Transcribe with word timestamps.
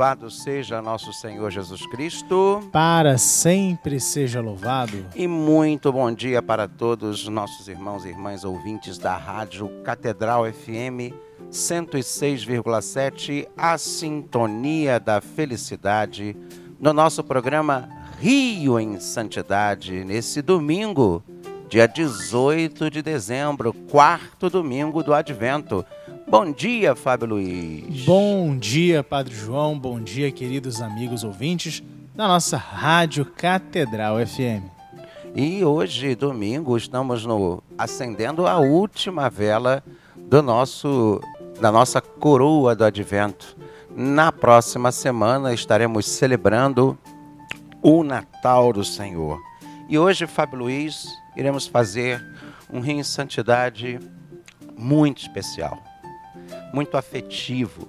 Louvado 0.00 0.30
seja 0.30 0.80
nosso 0.80 1.12
Senhor 1.12 1.50
Jesus 1.50 1.84
Cristo. 1.84 2.66
Para 2.72 3.18
sempre 3.18 4.00
seja 4.00 4.40
louvado. 4.40 5.04
E 5.14 5.28
muito 5.28 5.92
bom 5.92 6.10
dia 6.10 6.40
para 6.40 6.66
todos 6.66 7.28
nossos 7.28 7.68
irmãos 7.68 8.06
e 8.06 8.08
irmãs 8.08 8.42
ouvintes 8.42 8.96
da 8.96 9.14
Rádio 9.14 9.68
Catedral 9.84 10.50
FM 10.50 11.12
106,7, 11.50 13.46
a 13.54 13.76
sintonia 13.76 14.98
da 14.98 15.20
felicidade, 15.20 16.34
no 16.80 16.94
nosso 16.94 17.22
programa 17.22 17.86
Rio 18.18 18.80
em 18.80 18.98
Santidade, 18.98 20.02
nesse 20.02 20.40
domingo, 20.40 21.22
dia 21.68 21.86
18 21.86 22.90
de 22.90 23.02
dezembro, 23.02 23.74
quarto 23.74 24.48
domingo 24.48 25.02
do 25.02 25.12
Advento. 25.12 25.84
Bom 26.30 26.52
dia, 26.52 26.94
Fábio 26.94 27.26
Luiz. 27.30 28.04
Bom 28.04 28.56
dia, 28.56 29.02
Padre 29.02 29.34
João. 29.34 29.76
Bom 29.76 30.00
dia, 30.00 30.30
queridos 30.30 30.80
amigos 30.80 31.24
ouvintes 31.24 31.82
da 32.14 32.28
nossa 32.28 32.56
Rádio 32.56 33.24
Catedral 33.24 34.24
FM. 34.24 34.62
E 35.34 35.64
hoje, 35.64 36.14
domingo, 36.14 36.76
estamos 36.76 37.26
no 37.26 37.60
acendendo 37.76 38.46
a 38.46 38.60
última 38.60 39.28
vela 39.28 39.82
do 40.16 40.40
nosso 40.40 41.20
da 41.60 41.72
nossa 41.72 42.00
coroa 42.00 42.76
do 42.76 42.84
Advento. 42.84 43.56
Na 43.90 44.30
próxima 44.30 44.92
semana 44.92 45.52
estaremos 45.52 46.06
celebrando 46.06 46.96
o 47.82 48.04
Natal 48.04 48.72
do 48.72 48.84
Senhor. 48.84 49.36
E 49.88 49.98
hoje, 49.98 50.28
Fábio 50.28 50.60
Luiz, 50.60 51.08
iremos 51.36 51.66
fazer 51.66 52.24
um 52.72 52.78
rio 52.78 53.00
em 53.00 53.02
santidade 53.02 53.98
muito 54.76 55.22
especial 55.22 55.89
muito 56.72 56.96
afetivo. 56.96 57.88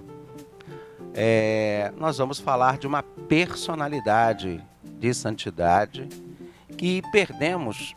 É, 1.13 1.91
nós 1.97 2.17
vamos 2.17 2.39
falar 2.39 2.77
de 2.77 2.88
uma 2.88 3.03
personalidade 3.03 4.63
de 4.83 5.13
santidade 5.13 6.07
que 6.77 7.01
perdemos, 7.11 7.93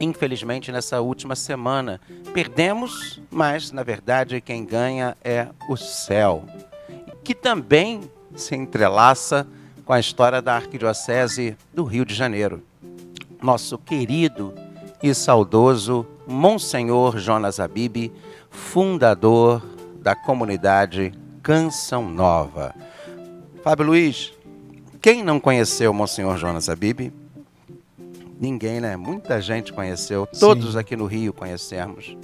infelizmente, 0.00 0.72
nessa 0.72 1.00
última 1.00 1.36
semana. 1.36 2.00
Perdemos, 2.32 3.20
mas 3.30 3.70
na 3.70 3.82
verdade 3.82 4.40
quem 4.40 4.64
ganha 4.64 5.16
é 5.22 5.48
o 5.68 5.76
céu, 5.76 6.44
que 7.22 7.34
também 7.34 8.10
se 8.34 8.56
entrelaça 8.56 9.46
com 9.84 9.92
a 9.92 10.00
história 10.00 10.40
da 10.40 10.54
Arquidiocese 10.54 11.56
do 11.72 11.84
Rio 11.84 12.04
de 12.04 12.14
Janeiro. 12.14 12.62
Nosso 13.42 13.76
querido 13.76 14.54
e 15.02 15.12
saudoso 15.12 16.06
Monsenhor 16.26 17.18
Jonas 17.18 17.58
Abib, 17.58 18.12
fundador 18.50 19.62
da 20.02 20.16
comunidade 20.16 21.14
Canção 21.42 22.10
Nova. 22.10 22.74
Fábio 23.62 23.86
Luiz, 23.86 24.32
quem 25.00 25.22
não 25.22 25.38
conheceu 25.38 25.92
o 25.92 25.94
Monsenhor 25.94 26.36
Jonas 26.36 26.68
Abib? 26.68 27.12
Ninguém, 28.40 28.80
né? 28.80 28.96
Muita 28.96 29.40
gente 29.40 29.72
conheceu, 29.72 30.26
todos 30.26 30.72
Sim. 30.72 30.78
aqui 30.78 30.96
no 30.96 31.06
Rio 31.06 31.32
conhecemos. 31.32 32.16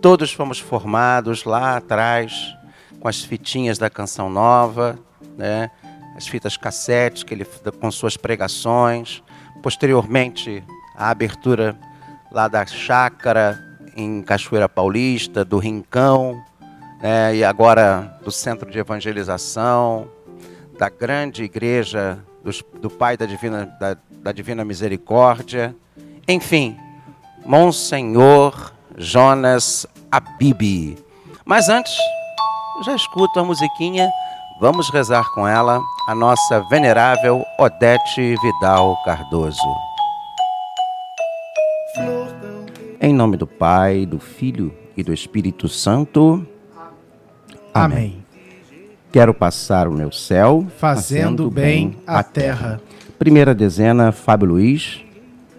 Todos 0.00 0.32
fomos 0.32 0.60
formados 0.60 1.44
lá 1.44 1.76
atrás 1.76 2.56
com 3.00 3.08
as 3.08 3.20
fitinhas 3.20 3.78
da 3.78 3.90
Canção 3.90 4.30
Nova, 4.30 4.96
né? 5.36 5.72
As 6.16 6.28
fitas 6.28 6.56
cassete 6.56 7.24
que 7.24 7.34
ele 7.34 7.44
com 7.80 7.90
suas 7.90 8.16
pregações, 8.16 9.24
posteriormente 9.60 10.62
a 10.94 11.10
abertura 11.10 11.76
lá 12.30 12.46
da 12.46 12.64
chácara 12.64 13.58
em 13.96 14.22
Cachoeira 14.22 14.68
Paulista, 14.68 15.44
do 15.44 15.58
Rincão, 15.58 16.42
né, 17.02 17.34
e 17.34 17.44
agora 17.44 18.16
do 18.24 18.30
Centro 18.30 18.70
de 18.70 18.78
Evangelização, 18.78 20.08
da 20.78 20.88
grande 20.88 21.42
igreja 21.42 22.18
dos, 22.44 22.64
do 22.80 22.88
Pai 22.88 23.16
da 23.16 23.26
Divina, 23.26 23.66
da, 23.78 23.96
da 24.10 24.32
Divina 24.32 24.64
Misericórdia. 24.64 25.74
Enfim, 26.28 26.76
Monsenhor 27.44 28.72
Jonas 28.96 29.84
Abib. 30.10 30.96
Mas 31.44 31.68
antes, 31.68 31.92
já 32.84 32.94
escuto 32.94 33.40
a 33.40 33.44
musiquinha, 33.44 34.08
vamos 34.60 34.88
rezar 34.90 35.24
com 35.34 35.46
ela, 35.46 35.80
a 36.08 36.14
nossa 36.14 36.60
venerável 36.70 37.44
Odete 37.58 38.36
Vidal 38.36 38.96
Cardoso. 39.04 39.58
Em 43.00 43.12
nome 43.12 43.36
do 43.36 43.46
Pai, 43.46 44.06
do 44.06 44.20
Filho 44.20 44.72
e 44.96 45.02
do 45.02 45.12
Espírito 45.12 45.68
Santo. 45.68 46.46
Amém. 47.72 48.22
Quero 49.10 49.34
passar 49.34 49.88
o 49.88 49.92
meu 49.92 50.10
céu 50.10 50.66
fazendo, 50.78 51.48
fazendo 51.48 51.50
bem 51.50 51.96
a 52.06 52.22
terra. 52.22 52.80
Primeira 53.18 53.54
dezena, 53.54 54.10
Fábio 54.10 54.48
Luiz. 54.48 55.02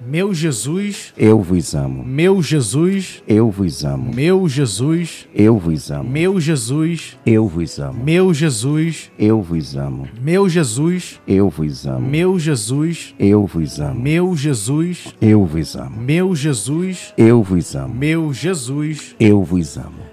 Meu 0.05 0.33
Jesus, 0.33 1.13
eu 1.17 1.41
vos 1.41 1.73
amo. 1.73 2.03
Meu 2.03 2.41
Jesus, 2.41 3.23
eu 3.25 3.49
vos 3.49 3.85
amo. 3.85 4.13
Meu 4.13 4.49
Jesus, 4.49 5.27
eu 5.33 5.57
vos 5.57 5.89
amo. 5.89 6.09
Meu 6.09 6.41
Jesus, 6.41 7.17
eu 7.25 7.47
vos 7.47 7.79
amo. 7.79 8.03
Meu 8.03 8.33
Jesus, 8.33 9.09
eu 9.17 9.41
vos 9.41 9.77
amo. 9.77 10.09
Meu 10.19 10.49
Jesus, 10.49 11.21
eu 11.25 11.49
vos 11.49 11.85
amo. 11.87 12.09
Meu 12.11 12.37
Jesus, 12.39 13.15
eu 13.17 13.45
vos 13.45 13.79
amo. 13.79 14.01
Meu 14.01 14.35
Jesus, 14.35 15.15
eu 15.21 15.45
vos 15.45 15.75
amo. 15.77 16.01
Meu 16.01 16.35
Jesus, 16.35 17.13
eu 17.17 17.41
vos 17.41 17.75
amo. 17.75 17.95
Meu 17.95 18.33
Jesus, 18.33 19.15
eu 19.19 19.41
vos 19.41 19.77
amo. 19.77 20.12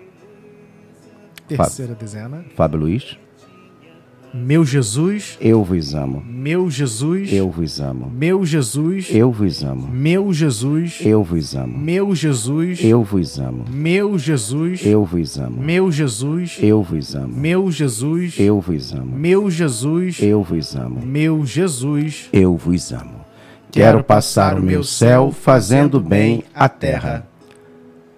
Terceira 1.57 1.95
dezena. 1.95 2.45
Fábio 2.55 2.79
Luiz. 2.79 3.17
Meu 4.33 4.63
Jesus, 4.63 5.37
eu 5.41 5.61
vos 5.61 5.93
amo. 5.93 6.23
Meu 6.25 6.69
Jesus, 6.69 7.33
eu 7.33 7.49
vos 7.49 7.81
amo. 7.81 8.09
Meu 8.09 8.45
Jesus, 8.45 9.09
eu 9.11 9.29
vos 9.29 9.61
amo. 9.61 9.89
Meu 9.89 10.31
Jesus, 10.31 10.99
eu 11.01 11.21
vos 11.21 11.53
amo. 11.53 11.77
Meu 11.77 12.15
Jesus, 12.15 12.81
eu 12.81 13.03
vos 13.03 13.37
amo. 13.37 13.65
Meu 13.69 14.17
Jesus, 14.17 14.85
eu 14.85 15.03
vos 15.03 15.37
amo. 15.37 15.61
Meu 15.61 15.91
Jesus, 15.91 16.57
eu 16.61 16.81
vos 16.81 17.13
amo. 17.13 17.33
Meu 17.33 17.69
Jesus, 17.69 18.39
eu 18.39 18.61
vos 18.61 18.93
amo. 18.93 19.17
Meu 19.17 19.51
Jesus, 19.51 20.21
eu 20.21 20.41
vos 20.41 20.75
amo. 20.77 21.05
Meu 21.05 21.45
Jesus, 21.45 22.29
eu 22.31 22.55
vos 22.55 22.93
amo. 22.93 23.25
Quero 23.69 24.01
passar 24.01 24.57
o 24.57 24.61
meu 24.61 24.83
céu 24.83 25.31
fazendo 25.31 25.99
bem 25.99 26.45
a 26.55 26.69
terra. 26.69 27.27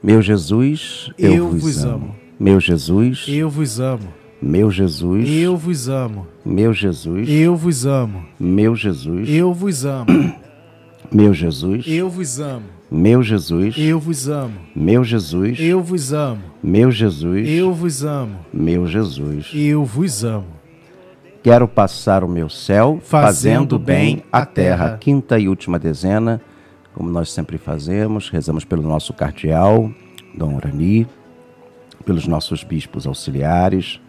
Meu 0.01 0.21
Jesus, 0.21 1.11
eu, 1.17 1.49
vos 1.49 1.83
amo. 1.83 2.22
Meu 2.43 2.59
Jesus, 2.59 3.23
eu 3.29 3.49
vos 3.49 3.79
amo. 3.79 4.13
Meu 4.41 4.69
Jesus, 4.69 5.29
eu 5.29 5.55
vos 5.55 5.87
amo. 5.87 6.27
Meu 6.43 6.73
Jesus, 6.73 7.29
eu 7.29 7.55
vos 7.55 7.85
amo. 7.85 8.25
Meu 8.37 8.75
Jesus, 8.75 9.29
eu 9.29 9.53
vos 9.53 9.85
amo. 9.85 10.05
Meu 11.09 11.33
Jesus, 11.33 11.85
eu 11.87 12.09
vos 12.09 12.41
amo. 12.41 12.65
Meu 12.91 13.23
Jesus, 13.23 13.75
eu 13.77 13.97
vos 13.97 14.27
amo. 14.27 14.55
Meu 14.75 15.05
Jesus, 15.05 15.57
eu 15.57 15.81
vos 15.81 16.11
amo. 16.11 16.41
Meu 16.61 16.91
Jesus, 16.91 17.47
eu 17.47 17.73
vos 17.73 18.03
amo. 18.03 18.39
Meu 18.51 18.85
Jesus, 18.87 19.49
eu 19.53 19.85
vos 19.85 20.25
amo. 20.25 20.47
Quero 21.41 21.65
passar 21.65 22.25
o 22.25 22.27
meu 22.27 22.49
céu 22.49 22.99
fazendo, 23.01 23.77
fazendo 23.77 23.79
bem 23.79 24.21
a 24.29 24.45
terra. 24.45 24.85
terra. 24.87 24.97
Quinta 24.97 25.39
e 25.39 25.47
última 25.47 25.79
dezena, 25.79 26.41
como 26.93 27.09
nós 27.09 27.31
sempre 27.31 27.57
fazemos, 27.57 28.27
rezamos 28.29 28.65
pelo 28.65 28.83
nosso 28.83 29.13
cardeal, 29.13 29.89
Dom 30.35 30.55
Urani 30.55 31.07
pelos 32.03 32.27
nossos 32.27 32.63
bispos 32.63 33.07
auxiliares, 33.07 33.99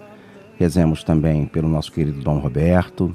rezemos 0.59 1.03
também 1.03 1.47
pelo 1.47 1.69
nosso 1.69 1.93
querido 1.93 2.21
Dom 2.21 2.39
Roberto 2.39 3.15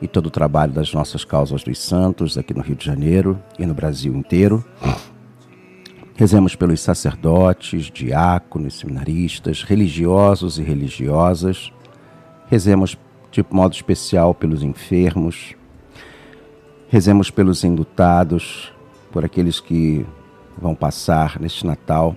e 0.00 0.06
todo 0.06 0.26
o 0.26 0.30
trabalho 0.30 0.72
das 0.72 0.92
nossas 0.92 1.24
causas 1.24 1.62
dos 1.62 1.78
santos 1.78 2.38
aqui 2.38 2.54
no 2.54 2.62
Rio 2.62 2.76
de 2.76 2.84
Janeiro 2.84 3.40
e 3.58 3.66
no 3.66 3.74
Brasil 3.74 4.14
inteiro. 4.14 4.64
Rezemos 6.14 6.56
pelos 6.56 6.80
sacerdotes, 6.80 7.90
diáconos, 7.92 8.78
seminaristas, 8.78 9.62
religiosos 9.62 10.58
e 10.58 10.62
religiosas. 10.62 11.72
Rezemos 12.48 12.98
de 13.30 13.44
modo 13.50 13.74
especial 13.74 14.34
pelos 14.34 14.62
enfermos. 14.62 15.54
Rezemos 16.88 17.30
pelos 17.30 17.62
indutados, 17.62 18.72
por 19.12 19.24
aqueles 19.24 19.60
que 19.60 20.04
vão 20.60 20.74
passar 20.74 21.38
neste 21.40 21.64
Natal 21.64 22.16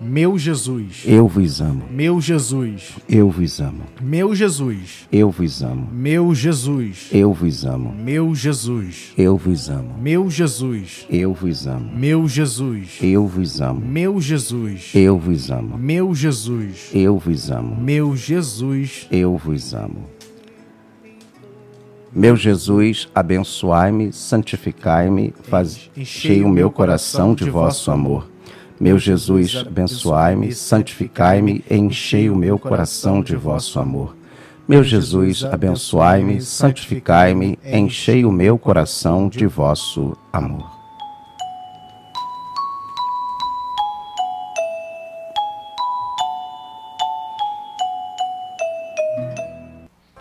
Meu 0.00 0.38
Jesus. 0.38 1.04
Eu 1.06 1.26
vos 1.26 1.60
amo. 1.60 1.82
Meu 1.90 2.20
Jesus. 2.20 2.96
Eu 3.08 3.30
vos 3.30 3.60
amo. 3.60 3.82
Meu 4.00 4.34
Jesus. 4.34 5.08
Eu 5.10 5.30
vos 5.30 5.62
amo. 5.62 5.88
Meu 5.90 6.34
Jesus. 6.34 7.12
Eu 7.16 7.32
vos 7.32 7.64
amo. 7.64 7.94
Meu 7.94 8.34
Jesus. 8.34 9.14
Eu 9.18 9.38
vos 9.38 9.68
amo. 9.68 9.94
Meu 9.98 10.28
Jesus. 10.28 11.06
Eu 11.10 11.32
vos 11.34 11.56
amo. 11.58 11.90
Meu 11.96 12.28
Jesus. 12.28 12.90
Eu 13.00 13.26
vos 13.26 13.60
amo. 13.60 13.80
Meu 13.80 14.20
Jesus. 14.20 14.90
Eu 14.94 15.18
vos 15.18 15.50
amo. 15.50 15.78
Meu 15.78 16.14
Jesus. 16.14 16.90
Eu 16.92 17.18
vos 17.18 17.50
amo. 17.50 17.76
Meu 17.80 18.16
Jesus. 18.16 19.06
Eu 19.10 19.36
vos 19.38 19.74
amo. 19.74 20.16
Meu 22.12 22.34
Jesus, 22.34 23.08
abençoai-me, 23.14 24.10
santificai-me, 24.10 25.34
faz 25.42 25.90
cheio 26.02 26.46
o 26.46 26.50
meu 26.50 26.70
coração 26.70 27.34
de 27.34 27.50
vosso 27.50 27.90
amor. 27.90 28.26
Meu 28.78 28.98
Jesus, 28.98 29.64
abençoai-me, 29.66 30.52
santificai-me, 30.52 31.64
enchei 31.70 32.28
o 32.28 32.36
meu 32.36 32.58
coração 32.58 33.22
de 33.22 33.34
vosso 33.34 33.80
amor. 33.80 34.14
Meu 34.68 34.84
Jesus, 34.84 35.44
abençoai-me, 35.44 36.42
santificai-me, 36.42 37.58
enchei 37.64 38.24
o 38.26 38.30
meu 38.30 38.58
coração 38.58 39.30
de 39.30 39.46
vosso 39.46 40.14
amor. 40.30 40.70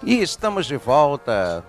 E 0.02 0.22
estamos 0.22 0.66
de 0.66 0.78
volta 0.78 1.62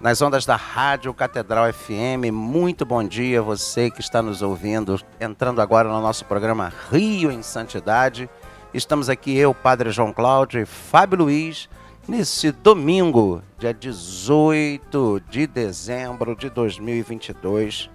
nas 0.00 0.22
ondas 0.22 0.46
da 0.46 0.56
Rádio 0.56 1.12
Catedral 1.12 1.70
FM. 1.72 2.32
Muito 2.32 2.86
bom 2.86 3.04
dia 3.04 3.42
você 3.42 3.90
que 3.90 4.00
está 4.00 4.22
nos 4.22 4.40
ouvindo, 4.40 4.98
entrando 5.20 5.60
agora 5.60 5.88
no 5.88 6.00
nosso 6.00 6.24
programa 6.24 6.72
Rio 6.90 7.30
em 7.30 7.42
Santidade. 7.42 8.28
Estamos 8.72 9.10
aqui 9.10 9.36
eu, 9.36 9.52
Padre 9.52 9.90
João 9.90 10.10
Cláudio 10.10 10.62
e 10.62 10.64
Fábio 10.64 11.18
Luiz, 11.18 11.68
nesse 12.08 12.50
domingo, 12.50 13.42
dia 13.58 13.74
18 13.74 15.20
de 15.28 15.46
dezembro 15.46 16.34
de 16.34 16.48
2022, 16.48 17.90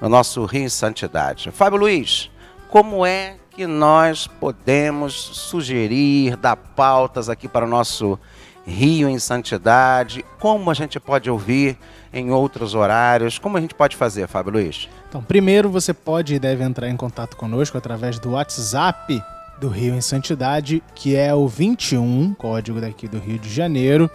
no 0.00 0.08
nosso 0.08 0.46
Rio 0.46 0.62
em 0.62 0.68
Santidade. 0.70 1.50
Fábio 1.50 1.80
Luiz, 1.80 2.30
como 2.70 3.04
é 3.04 3.36
que 3.50 3.66
nós 3.66 4.26
podemos 4.26 5.12
sugerir, 5.12 6.34
dar 6.36 6.56
pautas 6.56 7.28
aqui 7.28 7.46
para 7.46 7.66
o 7.66 7.68
nosso 7.68 8.18
Rio 8.66 9.08
em 9.08 9.18
Santidade, 9.18 10.22
como 10.38 10.70
a 10.70 10.74
gente 10.74 11.00
pode 11.00 11.28
ouvir 11.28 11.76
em 12.12 12.30
outros 12.30 12.74
horários, 12.74 13.38
como 13.38 13.56
a 13.56 13.60
gente 13.60 13.74
pode 13.74 13.96
fazer, 13.96 14.28
Fábio 14.28 14.52
Luiz? 14.52 14.88
Então, 15.08 15.20
primeiro 15.22 15.70
você 15.70 15.92
pode 15.92 16.34
e 16.34 16.38
deve 16.38 16.62
entrar 16.62 16.88
em 16.88 16.96
contato 16.96 17.36
conosco 17.36 17.76
através 17.76 18.18
do 18.18 18.30
WhatsApp 18.32 19.22
do 19.60 19.68
Rio 19.68 19.94
em 19.94 20.00
Santidade, 20.00 20.82
que 20.94 21.16
é 21.16 21.34
o 21.34 21.48
21, 21.48 22.34
código 22.34 22.80
daqui 22.80 23.08
do 23.08 23.18
Rio 23.18 23.38
de 23.38 23.52
Janeiro, 23.52 24.08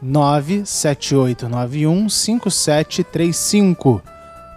97891 0.00 2.08
5735. 2.08 4.02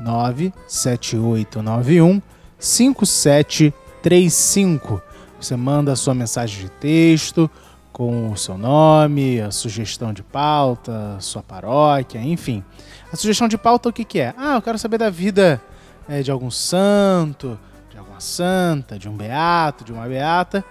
97891 0.01 2.21
5735. 2.59 5.01
Você 5.39 5.55
manda 5.55 5.91
a 5.91 5.95
sua 5.95 6.15
mensagem 6.15 6.65
de 6.65 6.71
texto 6.71 7.49
com 7.95 8.29
o 8.29 8.35
seu 8.35 8.57
nome, 8.57 9.39
a 9.39 9.51
sugestão 9.51 10.11
de 10.11 10.21
pauta, 10.21 11.15
sua 11.21 11.41
paróquia, 11.41 12.19
enfim. 12.19 12.61
A 13.09 13.15
sugestão 13.15 13.47
de 13.47 13.57
pauta 13.57 13.87
o 13.87 13.93
que, 13.93 14.03
que 14.03 14.19
é? 14.19 14.33
Ah, 14.37 14.55
eu 14.55 14.61
quero 14.61 14.77
saber 14.77 14.97
da 14.97 15.09
vida 15.09 15.61
é, 16.09 16.21
de 16.21 16.29
algum 16.29 16.51
santo, 16.51 17.57
de 17.89 17.97
alguma 17.97 18.19
santa, 18.19 18.99
de 18.99 19.07
um 19.07 19.15
beato, 19.15 19.85
de 19.85 19.93
uma 19.93 20.05
beata, 20.07 20.61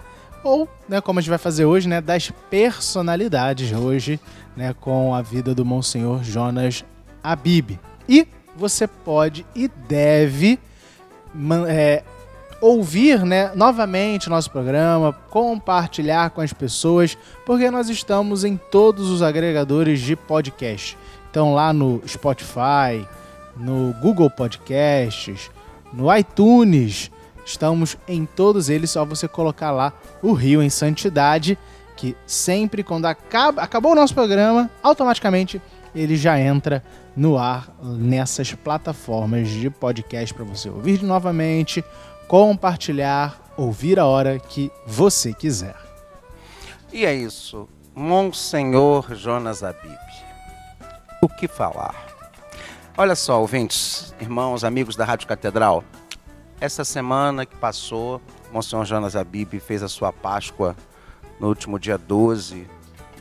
ou, 0.43 0.69
né, 0.87 1.01
como 1.01 1.17
a 1.17 1.21
gente 1.23 1.31
vai 1.31 1.39
fazer 1.39 1.65
hoje, 1.65 1.89
né, 1.89 1.99
das 1.99 2.29
personalidades 2.47 3.71
hoje, 3.71 4.19
né, 4.55 4.75
com 4.79 5.15
a 5.15 5.23
vida 5.23 5.55
do 5.55 5.65
Monsenhor 5.65 6.23
Jonas 6.23 6.85
Abib. 7.23 7.79
E 8.07 8.27
você 8.55 8.85
pode 8.85 9.43
e 9.55 9.67
deve 9.67 10.59
é, 11.67 12.03
ouvir 12.65 13.23
né, 13.23 13.51
novamente 13.53 14.27
nosso 14.27 14.49
programa, 14.49 15.13
compartilhar 15.29 16.31
com 16.31 16.41
as 16.41 16.51
pessoas, 16.51 17.15
porque 17.45 17.69
nós 17.69 17.89
estamos 17.89 18.43
em 18.43 18.57
todos 18.57 19.11
os 19.11 19.21
agregadores 19.21 19.99
de 19.99 20.15
podcast. 20.15 20.97
Então 21.29 21.53
lá 21.53 21.71
no 21.71 22.01
Spotify, 22.07 23.07
no 23.55 23.93
Google 24.01 24.31
Podcasts, 24.31 25.51
no 25.93 26.13
iTunes, 26.15 27.11
estamos 27.45 27.97
em 28.07 28.25
todos 28.25 28.67
eles, 28.67 28.89
só 28.89 29.05
você 29.05 29.27
colocar 29.27 29.69
lá 29.69 29.93
o 30.23 30.33
Rio 30.33 30.63
em 30.63 30.69
Santidade, 30.69 31.59
que 31.95 32.17
sempre 32.25 32.81
quando 32.81 33.05
acaba, 33.05 33.61
acabou 33.61 33.91
o 33.91 33.95
nosso 33.95 34.15
programa, 34.15 34.71
automaticamente 34.81 35.61
ele 35.93 36.17
já 36.17 36.39
entra 36.39 36.83
no 37.15 37.37
ar 37.37 37.69
nessas 37.81 38.53
plataformas 38.53 39.47
de 39.49 39.69
podcast 39.69 40.33
para 40.33 40.43
você 40.43 40.67
ouvir 40.67 41.03
novamente 41.03 41.83
compartilhar, 42.27 43.39
ouvir 43.57 43.99
a 43.99 44.05
hora 44.05 44.39
que 44.39 44.71
você 44.85 45.33
quiser. 45.33 45.75
E 46.91 47.05
é 47.05 47.13
isso, 47.13 47.67
Monsenhor 47.93 49.13
Jonas 49.15 49.63
Abib. 49.63 49.97
O 51.21 51.29
que 51.29 51.47
falar? 51.47 51.95
Olha 52.97 53.15
só, 53.15 53.41
ouvintes, 53.41 54.13
irmãos, 54.19 54.63
amigos 54.63 54.95
da 54.95 55.03
Rádio 55.03 55.27
Catedral. 55.27 55.83
Essa 56.61 56.85
semana 56.85 57.45
que 57.45 57.55
passou, 57.57 58.21
Monsenhor 58.51 58.85
Jonas 58.85 59.15
Abib 59.15 59.59
fez 59.59 59.83
a 59.83 59.89
sua 59.89 60.13
Páscoa 60.13 60.75
no 61.39 61.47
último 61.47 61.77
dia 61.77 61.97
12, 61.97 62.65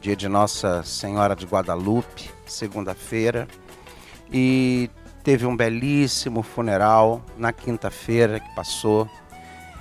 dia 0.01 0.15
de 0.15 0.29
Nossa 0.29 0.83
Senhora 0.85 1.35
de 1.35 1.45
Guadalupe, 1.45 2.31
segunda-feira. 2.47 3.49
E 4.33 4.89
teve 5.25 5.47
um 5.47 5.57
belíssimo 5.57 6.43
funeral 6.43 7.23
na 7.39 7.51
quinta-feira 7.51 8.39
que 8.39 8.55
passou. 8.55 9.09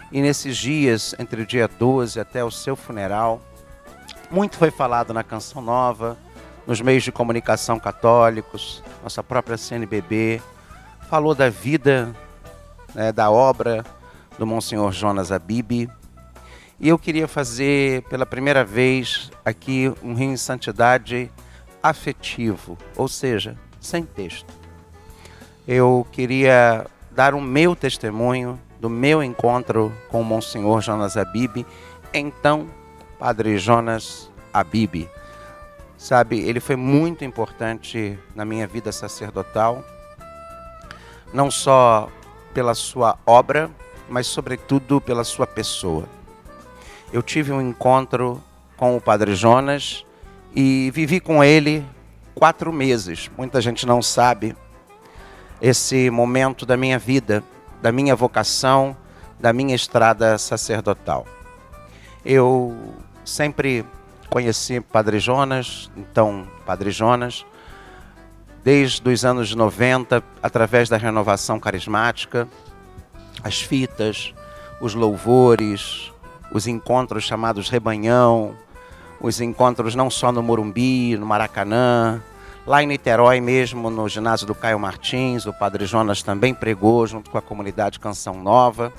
E 0.10 0.22
nesses 0.22 0.56
dias, 0.56 1.14
entre 1.20 1.42
o 1.42 1.46
dia 1.46 1.68
12 1.68 2.18
até 2.18 2.44
o 2.44 2.50
seu 2.50 2.78
funeral, 2.78 3.42
muito 4.32 4.56
foi 4.58 4.72
falado 4.72 5.14
na 5.14 5.22
Canção 5.22 5.62
Nova, 5.62 6.18
nos 6.66 6.80
meios 6.80 7.04
de 7.04 7.12
comunicação 7.12 7.78
católicos, 7.78 8.82
nossa 9.04 9.22
própria 9.22 9.58
CNBB, 9.58 10.42
falou 11.10 11.36
da 11.36 11.50
vida, 11.50 12.16
né, 12.96 13.12
da 13.12 13.30
obra 13.30 13.84
do 14.40 14.48
Monsenhor 14.48 14.94
Jonas 14.94 15.30
Abib. 15.30 15.90
E 16.80 16.88
eu 16.88 16.98
queria 16.98 17.28
fazer 17.28 18.04
pela 18.04 18.26
primeira 18.26 18.64
vez 18.64 19.30
aqui 19.44 19.94
um 20.02 20.14
Rio 20.14 20.32
em 20.32 20.38
Santidade 20.38 21.30
afetivo, 21.82 22.78
ou 22.96 23.10
seja, 23.10 23.58
sem 23.82 24.06
texto 24.06 24.63
eu 25.68 26.06
queria 26.12 26.86
dar 27.12 27.34
o 27.34 27.42
meu 27.42 27.76
testemunho 27.76 28.60
do 28.80 28.90
meu 28.90 29.24
encontro 29.24 29.94
com 30.10 30.22
o 30.22 30.26
Monsenhor 30.26 30.82
Jonas 30.82 31.16
Abib, 31.16 31.66
então 32.14 32.68
Padre 33.18 33.58
Jonas 33.58 34.30
Abib. 34.54 35.08
Sabe, 35.98 36.40
ele 36.42 36.60
foi 36.60 36.76
muito 36.76 37.24
importante 37.24 38.20
na 38.36 38.44
minha 38.44 38.68
vida 38.68 38.92
sacerdotal, 38.92 39.84
não 41.34 41.50
só 41.50 42.10
pela 42.54 42.76
sua 42.76 43.18
obra, 43.26 43.72
mas 44.10 44.28
sobretudo 44.28 45.00
pela 45.00 45.24
sua 45.24 45.48
pessoa. 45.48 46.04
Eu 47.12 47.22
tive 47.24 47.54
um 47.54 47.62
encontro 47.62 48.44
com 48.76 48.98
o 48.98 49.02
Padre 49.02 49.34
Jonas 49.34 50.06
e 50.54 50.92
vivi 50.94 51.20
com 51.22 51.42
ele 51.42 51.86
quatro 52.36 52.74
meses. 52.74 53.32
Muita 53.38 53.62
gente 53.62 53.86
não 53.86 54.02
sabe, 54.02 54.56
esse 55.64 56.10
momento 56.10 56.66
da 56.66 56.76
minha 56.76 57.00
vida, 57.00 57.42
da 57.82 57.90
minha 57.90 58.18
vocação, 58.18 58.98
da 59.40 59.54
minha 59.54 59.74
estrada 59.74 60.38
sacerdotal. 60.38 61.26
Eu 62.26 62.76
sempre 63.24 63.86
conheci 64.30 64.82
Padre 64.82 65.20
Jonas, 65.20 65.90
então 65.96 66.46
Padre 66.66 66.92
Jonas, 66.92 67.46
desde 68.62 69.08
os 69.10 69.24
anos 69.24 69.56
90, 69.56 70.22
através 70.42 70.90
da 70.90 70.98
renovação 70.98 71.58
carismática, 71.62 72.46
as 73.42 73.62
fitas, 73.62 74.34
os 74.82 74.94
louvores, 74.94 76.12
os 76.52 76.68
encontros 76.68 77.24
chamados 77.24 77.70
Rebanhão, 77.70 78.54
os 79.22 79.40
encontros 79.40 79.96
não 79.96 80.10
só 80.10 80.30
no 80.30 80.44
Morumbi, 80.44 81.16
no 81.16 81.26
Maracanã, 81.26 82.22
lá 82.66 82.82
em 82.82 82.88
Niterói 82.88 83.42
mesmo, 83.42 83.90
no 83.90 84.08
ginásio 84.08 84.48
do 84.48 84.56
Caio 84.56 84.80
Martins, 84.80 85.46
o 85.46 85.54
Padre 85.54 85.86
Jonas 85.86 86.24
também 86.24 86.54
pregou 86.54 87.06
junto 87.06 87.30
com 87.30 87.38
a 87.38 87.42
comunidade 87.42 88.00
Canção 88.00 88.42
Nova. 88.42 88.94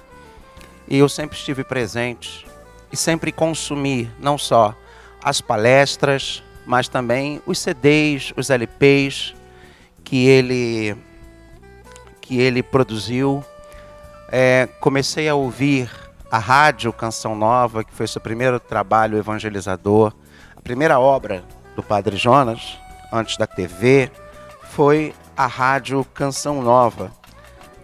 E 0.86 0.98
eu 0.98 1.08
sempre 1.08 1.36
estive 1.36 1.64
presente 1.64 2.46
e 2.92 2.96
sempre 2.96 3.32
consumi 3.32 4.10
não 4.18 4.36
só 4.36 4.74
as 5.22 5.40
palestras, 5.40 6.42
mas 6.66 6.88
também 6.88 7.40
os 7.46 7.58
CDs, 7.58 8.32
os 8.36 8.50
LPs 8.50 9.34
que 10.02 10.26
ele 10.26 10.96
que 12.20 12.40
ele 12.40 12.62
produziu. 12.62 13.44
É, 14.30 14.68
comecei 14.80 15.28
a 15.28 15.34
ouvir 15.34 15.90
a 16.30 16.38
rádio 16.38 16.92
Canção 16.92 17.36
Nova, 17.36 17.84
que 17.84 17.92
foi 17.92 18.06
seu 18.06 18.20
primeiro 18.20 18.58
trabalho 18.58 19.16
evangelizador, 19.16 20.12
a 20.56 20.60
primeira 20.60 20.98
obra 20.98 21.44
do 21.76 21.82
Padre 21.82 22.16
Jonas, 22.16 22.78
antes 23.14 23.36
da 23.36 23.46
TV, 23.46 24.10
foi 24.70 25.14
a 25.36 25.46
rádio 25.46 26.04
Canção 26.12 26.60
Nova, 26.60 27.12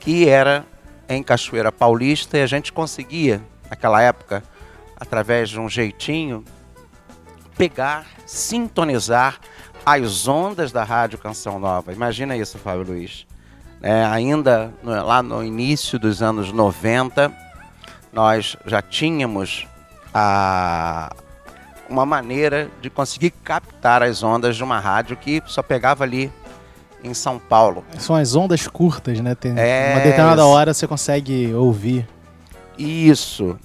que 0.00 0.28
era 0.28 0.66
em 1.08 1.22
Cachoeira 1.22 1.70
Paulista 1.70 2.38
e 2.38 2.42
a 2.42 2.46
gente 2.46 2.72
conseguia, 2.72 3.40
naquela 3.68 4.02
época, 4.02 4.42
através 4.96 5.48
de 5.48 5.60
um 5.60 5.68
jeitinho, 5.68 6.44
pegar, 7.56 8.06
sintonizar 8.26 9.38
as 9.86 10.26
ondas 10.26 10.72
da 10.72 10.82
rádio 10.82 11.18
Canção 11.18 11.58
Nova. 11.58 11.92
Imagina 11.92 12.36
isso, 12.36 12.58
Fábio 12.58 12.84
Luiz. 12.84 13.26
É, 13.82 14.04
ainda 14.04 14.72
no, 14.82 14.90
lá 15.04 15.22
no 15.22 15.42
início 15.42 15.98
dos 15.98 16.22
anos 16.22 16.52
90, 16.52 17.32
nós 18.12 18.56
já 18.66 18.82
tínhamos 18.82 19.66
a, 20.12 21.14
uma 21.90 22.06
maneira 22.06 22.70
de 22.80 22.88
conseguir 22.88 23.30
captar 23.30 24.02
as 24.02 24.22
ondas 24.22 24.56
de 24.56 24.64
uma 24.64 24.78
rádio 24.78 25.16
que 25.16 25.42
só 25.46 25.62
pegava 25.62 26.04
ali 26.04 26.32
em 27.02 27.12
São 27.12 27.38
Paulo. 27.38 27.84
São 27.98 28.14
as 28.14 28.34
ondas 28.36 28.66
curtas, 28.66 29.20
né? 29.20 29.34
Tem 29.34 29.52
é... 29.58 29.92
uma 29.94 30.00
determinada 30.00 30.46
hora 30.46 30.72
você 30.72 30.86
consegue 30.86 31.52
ouvir. 31.52 32.08
Isso. 32.78 33.58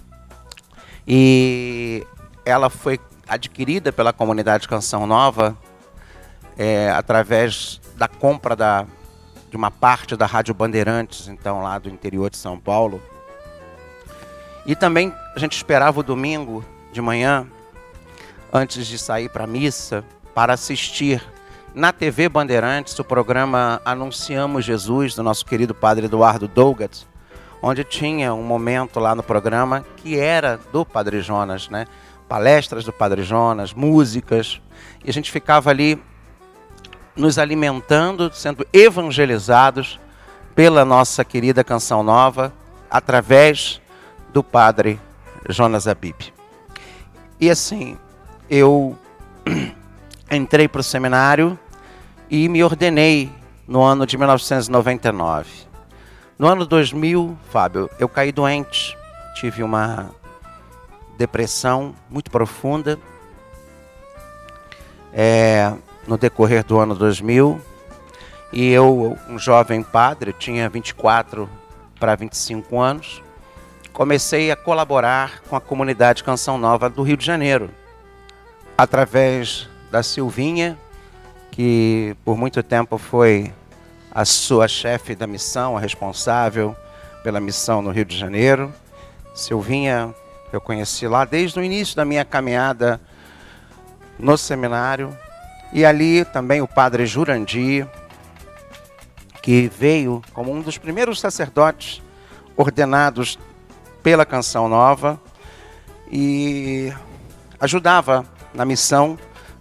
E 1.07 2.05
ela 2.43 2.69
foi 2.69 2.99
adquirida 3.27 3.93
pela 3.93 4.11
comunidade 4.11 4.67
Canção 4.67 5.05
Nova 5.05 5.55
é, 6.57 6.89
através 6.91 7.79
da 7.95 8.07
compra 8.07 8.55
da, 8.55 8.85
de 9.49 9.55
uma 9.55 9.71
parte 9.71 10.15
da 10.15 10.25
Rádio 10.25 10.53
Bandeirantes, 10.53 11.27
então 11.27 11.61
lá 11.61 11.77
do 11.77 11.89
interior 11.89 12.29
de 12.29 12.37
São 12.37 12.59
Paulo. 12.59 13.01
E 14.65 14.75
também 14.75 15.13
a 15.35 15.39
gente 15.39 15.55
esperava 15.55 15.99
o 15.99 16.03
domingo 16.03 16.65
de 16.91 17.01
manhã, 17.01 17.47
antes 18.55 18.87
de 18.87 18.97
sair 18.97 19.27
para 19.27 19.43
a 19.43 19.47
missa, 19.47 20.01
para 20.33 20.53
assistir 20.53 21.21
na 21.73 21.91
TV 21.91 22.29
Bandeirantes 22.29 22.97
o 22.97 23.03
programa 23.03 23.81
Anunciamos 23.83 24.63
Jesus, 24.63 25.13
do 25.13 25.21
nosso 25.21 25.45
querido 25.45 25.75
padre 25.75 26.05
Eduardo 26.05 26.47
Dougat, 26.47 27.05
onde 27.61 27.83
tinha 27.83 28.33
um 28.33 28.43
momento 28.43 28.97
lá 28.97 29.13
no 29.13 29.21
programa 29.21 29.85
que 29.97 30.17
era 30.17 30.57
do 30.71 30.85
Padre 30.85 31.19
Jonas, 31.19 31.67
né? 31.67 31.85
Palestras 32.29 32.85
do 32.85 32.93
Padre 32.93 33.23
Jonas, 33.23 33.73
músicas, 33.73 34.61
e 35.03 35.09
a 35.09 35.13
gente 35.13 35.33
ficava 35.33 35.69
ali 35.69 36.01
nos 37.13 37.37
alimentando, 37.37 38.31
sendo 38.33 38.65
evangelizados 38.71 39.99
pela 40.55 40.85
nossa 40.85 41.25
querida 41.25 41.61
Canção 41.61 42.01
Nova, 42.03 42.53
através 42.89 43.81
do 44.31 44.41
padre 44.41 44.97
Jonas 45.49 45.89
Abib. 45.89 46.33
E 47.37 47.49
assim, 47.49 47.97
eu 48.49 48.97
entrei 50.31 50.67
para 50.67 50.81
o 50.81 50.83
seminário 50.83 51.57
e 52.29 52.47
me 52.49 52.63
ordenei 52.63 53.31
no 53.67 53.81
ano 53.81 54.05
de 54.05 54.17
1999. 54.17 55.49
No 56.37 56.47
ano 56.47 56.65
2000, 56.65 57.37
Fábio, 57.49 57.89
eu 57.97 58.09
caí 58.09 58.31
doente, 58.31 58.97
tive 59.35 59.63
uma 59.63 60.09
depressão 61.17 61.95
muito 62.09 62.29
profunda. 62.29 62.99
É, 65.13 65.73
no 66.05 66.17
decorrer 66.17 66.63
do 66.63 66.77
ano 66.77 66.93
2000, 66.93 67.61
e 68.51 68.69
eu, 68.69 69.17
um 69.27 69.39
jovem 69.39 69.81
padre, 69.81 70.33
tinha 70.33 70.69
24 70.69 71.49
para 71.99 72.15
25 72.15 72.79
anos, 72.79 73.23
comecei 73.91 74.51
a 74.51 74.55
colaborar 74.55 75.41
com 75.49 75.55
a 75.55 75.61
comunidade 75.61 76.23
Canção 76.23 76.57
Nova 76.57 76.89
do 76.89 77.01
Rio 77.01 77.17
de 77.17 77.25
Janeiro, 77.25 77.69
através 78.77 79.67
da 79.91 80.03
Silvinha, 80.03 80.77
que 81.51 82.15
por 82.25 82.37
muito 82.37 82.61
tempo 82.61 82.97
foi 82.97 83.53
a 84.11 84.25
sua 84.25 84.67
chefe 84.67 85.15
da 85.15 85.27
missão, 85.27 85.77
a 85.77 85.79
responsável 85.79 86.75
pela 87.23 87.39
missão 87.39 87.81
no 87.81 87.91
Rio 87.91 88.05
de 88.05 88.17
Janeiro. 88.17 88.73
Silvinha, 89.33 90.13
eu 90.51 90.61
conheci 90.61 91.07
lá 91.07 91.25
desde 91.25 91.59
o 91.59 91.63
início 91.63 91.95
da 91.95 92.05
minha 92.05 92.23
caminhada 92.23 92.99
no 94.17 94.37
seminário. 94.37 95.17
E 95.73 95.85
ali 95.85 96.23
também 96.25 96.61
o 96.61 96.67
padre 96.67 97.05
Jurandir, 97.05 97.87
que 99.41 99.67
veio 99.67 100.21
como 100.33 100.51
um 100.51 100.61
dos 100.61 100.77
primeiros 100.77 101.19
sacerdotes 101.19 102.01
ordenados 102.55 103.37
pela 104.01 104.25
Canção 104.25 104.69
Nova 104.69 105.19
e 106.11 106.93
ajudava 107.59 108.25
na 108.55 108.65
missão 108.65 109.19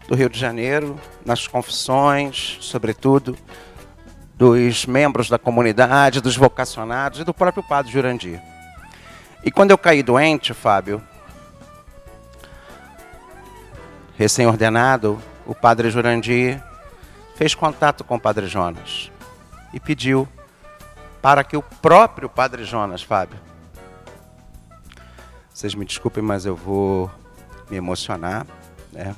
do 0.09 0.15
Rio 0.15 0.29
de 0.29 0.39
Janeiro, 0.39 0.99
nas 1.25 1.47
confissões, 1.47 2.59
sobretudo, 2.61 3.37
dos 4.37 4.87
membros 4.87 5.29
da 5.29 5.39
comunidade, 5.39 6.21
dos 6.21 6.37
vocacionados 6.37 7.21
e 7.21 7.25
do 7.25 7.35
próprio 7.35 7.63
Padre 7.63 7.93
Jurandir. 7.93 8.41
E 9.45 9.51
quando 9.51 9.71
eu 9.71 9.79
caí 9.79 10.03
doente, 10.03 10.55
Fábio, 10.55 11.03
recém-ordenado, 14.17 15.21
o 15.47 15.55
Padre 15.55 15.91
Jurandir 15.91 16.63
fez 17.37 17.55
contato 17.55 18.05
com 18.05 18.17
o 18.17 18.21
Padre 18.21 18.47
Jonas 18.47 19.11
e 19.73 19.81
pediu 19.81 20.29
para 21.21 21.43
que 21.43 21.57
o 21.57 21.63
próprio 21.63 22.29
Padre 22.29 22.65
Jonas, 22.65 23.03
Fábio, 23.03 23.39
vocês 25.53 25.75
me 25.75 25.85
desculpem, 25.85 26.23
mas 26.23 26.47
eu 26.47 26.57
vou 26.57 27.11
me 27.71 27.77
emocionar. 27.77 28.47
Né? 28.95 29.15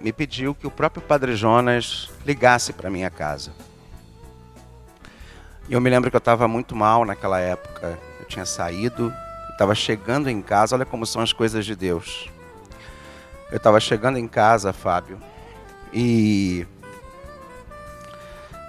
Me 0.00 0.12
pediu 0.12 0.54
que 0.54 0.66
o 0.66 0.70
próprio 0.70 1.02
Padre 1.02 1.36
Jonas 1.36 2.08
ligasse 2.24 2.72
para 2.72 2.88
minha 2.88 3.10
casa. 3.10 3.52
E 5.68 5.74
eu 5.74 5.80
me 5.80 5.90
lembro 5.90 6.08
que 6.08 6.16
eu 6.16 6.20
estava 6.20 6.48
muito 6.48 6.74
mal 6.74 7.04
naquela 7.04 7.38
época. 7.38 7.98
Eu 8.18 8.24
tinha 8.26 8.46
saído, 8.46 9.12
estava 9.50 9.74
chegando 9.74 10.30
em 10.30 10.40
casa. 10.40 10.74
Olha 10.74 10.86
como 10.86 11.04
são 11.04 11.20
as 11.20 11.32
coisas 11.32 11.66
de 11.66 11.76
Deus. 11.76 12.30
Eu 13.50 13.58
estava 13.58 13.78
chegando 13.78 14.16
em 14.16 14.26
casa, 14.26 14.72
Fábio, 14.72 15.20
e 15.92 16.66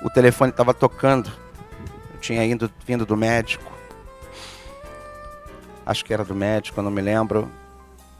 o 0.04 0.10
telefone 0.10 0.50
estava 0.50 0.74
tocando. 0.74 1.32
Eu 2.14 2.20
tinha 2.20 2.44
ido, 2.44 2.70
vindo 2.86 3.06
do 3.06 3.16
médico 3.16 3.72
acho 5.86 6.06
que 6.06 6.14
era 6.14 6.24
do 6.24 6.36
médico, 6.36 6.80
eu 6.80 6.84
não 6.84 6.92
me 6.92 7.02
lembro. 7.02 7.50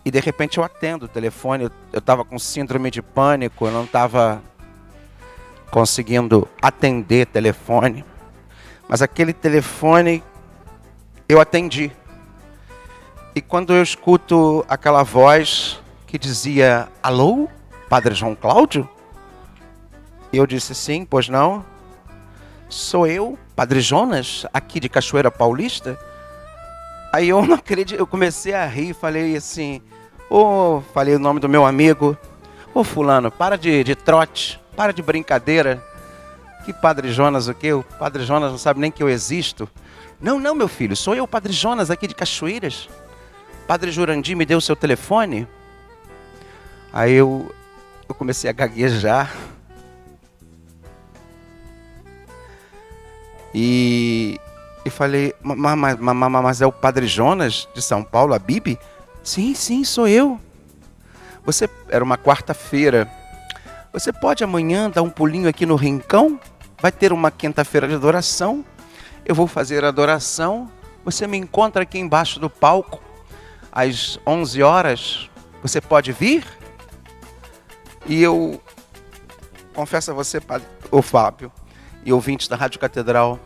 E 0.04 0.10
de 0.10 0.20
repente 0.20 0.58
eu 0.58 0.64
atendo 0.64 1.06
o 1.06 1.08
telefone, 1.08 1.70
eu 1.94 2.00
estava 2.00 2.26
com 2.26 2.40
síndrome 2.40 2.90
de 2.90 3.02
pânico, 3.02 3.66
eu 3.66 3.72
não 3.72 3.84
estava 3.84 4.42
conseguindo 5.70 6.48
atender 6.62 7.28
telefone. 7.28 8.04
Mas 8.90 9.02
aquele 9.02 9.32
telefone 9.32 10.24
eu 11.30 11.40
atendi. 11.40 11.92
E 13.34 13.42
quando 13.42 13.74
eu 13.74 13.82
escuto 13.82 14.66
aquela 14.68 15.04
voz 15.04 15.80
que 16.06 16.18
dizia: 16.18 16.90
Alô, 17.02 17.48
Padre 17.88 18.14
João 18.14 18.36
Cláudio? 18.36 18.90
Eu 20.34 20.46
disse: 20.46 20.76
Sim, 20.76 21.06
pois 21.06 21.30
não? 21.30 21.64
Sou 22.68 23.06
eu, 23.06 23.38
Padre 23.56 23.82
Jonas, 23.82 24.46
aqui 24.54 24.80
de 24.80 24.90
Cachoeira 24.90 25.30
Paulista? 25.30 25.98
Aí 27.12 27.30
eu 27.30 27.46
não 27.46 27.56
acredito, 27.56 28.00
eu 28.00 28.08
comecei 28.08 28.54
a 28.54 28.66
rir, 28.66 28.94
falei 28.94 29.36
assim, 29.36 29.82
ô, 30.30 30.78
oh, 30.78 30.82
falei 30.94 31.16
o 31.16 31.20
nome 31.20 31.40
do 31.40 31.50
meu 31.50 31.66
amigo, 31.66 32.18
ô 32.74 32.80
oh, 32.80 32.84
fulano, 32.84 33.30
para 33.30 33.58
de, 33.58 33.84
de 33.84 33.96
trote, 33.96 34.60
para 34.76 34.94
de 34.94 35.02
brincadeira. 35.02 35.84
Que 36.64 36.72
Padre 36.72 37.12
Jonas 37.12 37.48
o 37.48 37.54
quê? 37.54 37.74
O 37.74 37.84
Padre 37.84 38.24
Jonas 38.24 38.52
não 38.52 38.58
sabe 38.58 38.80
nem 38.80 38.92
que 38.92 39.02
eu 39.02 39.10
existo. 39.10 39.68
Não, 40.22 40.40
não, 40.40 40.54
meu 40.54 40.68
filho, 40.68 40.96
sou 40.96 41.16
eu, 41.16 41.28
Padre 41.28 41.52
Jonas, 41.52 41.90
aqui 41.90 42.08
de 42.08 42.16
Cachoeiras. 42.16 42.88
Padre 43.68 43.92
Jurandir 43.92 44.38
me 44.38 44.46
deu 44.46 44.60
o 44.60 44.62
seu 44.62 44.76
telefone. 44.76 45.48
Aí 46.94 47.14
eu, 47.14 47.54
eu 48.08 48.14
comecei 48.14 48.50
a 48.50 48.54
gaguejar. 48.54 49.36
E, 53.54 54.40
e 54.84 54.90
falei, 54.90 55.34
mas, 55.42 56.62
é 56.62 56.66
o 56.66 56.72
Padre 56.72 57.08
Jonas 57.08 57.68
de 57.74 57.82
São 57.82 58.04
Paulo, 58.04 58.34
a 58.34 58.40
Bibi? 58.40 58.80
Sim, 59.24 59.54
sim, 59.54 59.84
sou 59.84 60.08
eu. 60.08 60.40
Você 61.46 61.70
era 61.90 62.04
uma 62.04 62.18
quarta-feira. 62.18 63.10
Você 63.94 64.12
pode 64.12 64.44
amanhã 64.44 64.90
dar 64.90 65.02
um 65.02 65.10
pulinho 65.10 65.48
aqui 65.48 65.66
no 65.66 65.76
Rincão? 65.76 66.40
Vai 66.82 66.92
ter 66.92 67.14
uma 67.14 67.30
quinta-feira 67.30 67.88
de 67.88 67.94
adoração. 67.94 68.66
Eu 69.26 69.36
vou 69.36 69.48
fazer 69.48 69.84
a 69.86 69.90
adoração. 69.90 70.72
Você 71.06 71.28
me 71.28 71.38
encontra 71.38 71.84
aqui 71.84 72.00
embaixo 72.00 72.40
do 72.40 72.50
palco 72.50 73.02
às 73.72 74.20
11 74.26 74.64
horas. 74.64 75.30
Você 75.62 75.80
pode 75.80 76.12
vir? 76.12 76.46
E 78.06 78.22
eu 78.22 78.60
confesso 79.74 80.12
a 80.12 80.14
você, 80.14 80.42
padre, 80.42 80.68
o 80.90 81.02
Fábio, 81.02 81.52
e 82.04 82.12
ouvintes 82.12 82.48
da 82.48 82.56
Rádio 82.56 82.80
Catedral, 82.80 83.40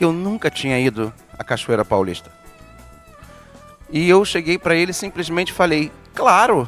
que 0.00 0.04
eu 0.06 0.14
nunca 0.14 0.50
tinha 0.50 0.80
ido 0.80 1.12
à 1.38 1.44
Cachoeira 1.44 1.84
Paulista. 1.84 2.32
E 3.90 4.08
eu 4.08 4.24
cheguei 4.24 4.56
para 4.56 4.74
ele 4.74 4.92
e 4.92 4.94
simplesmente 4.94 5.52
falei: 5.52 5.92
Claro! 6.14 6.66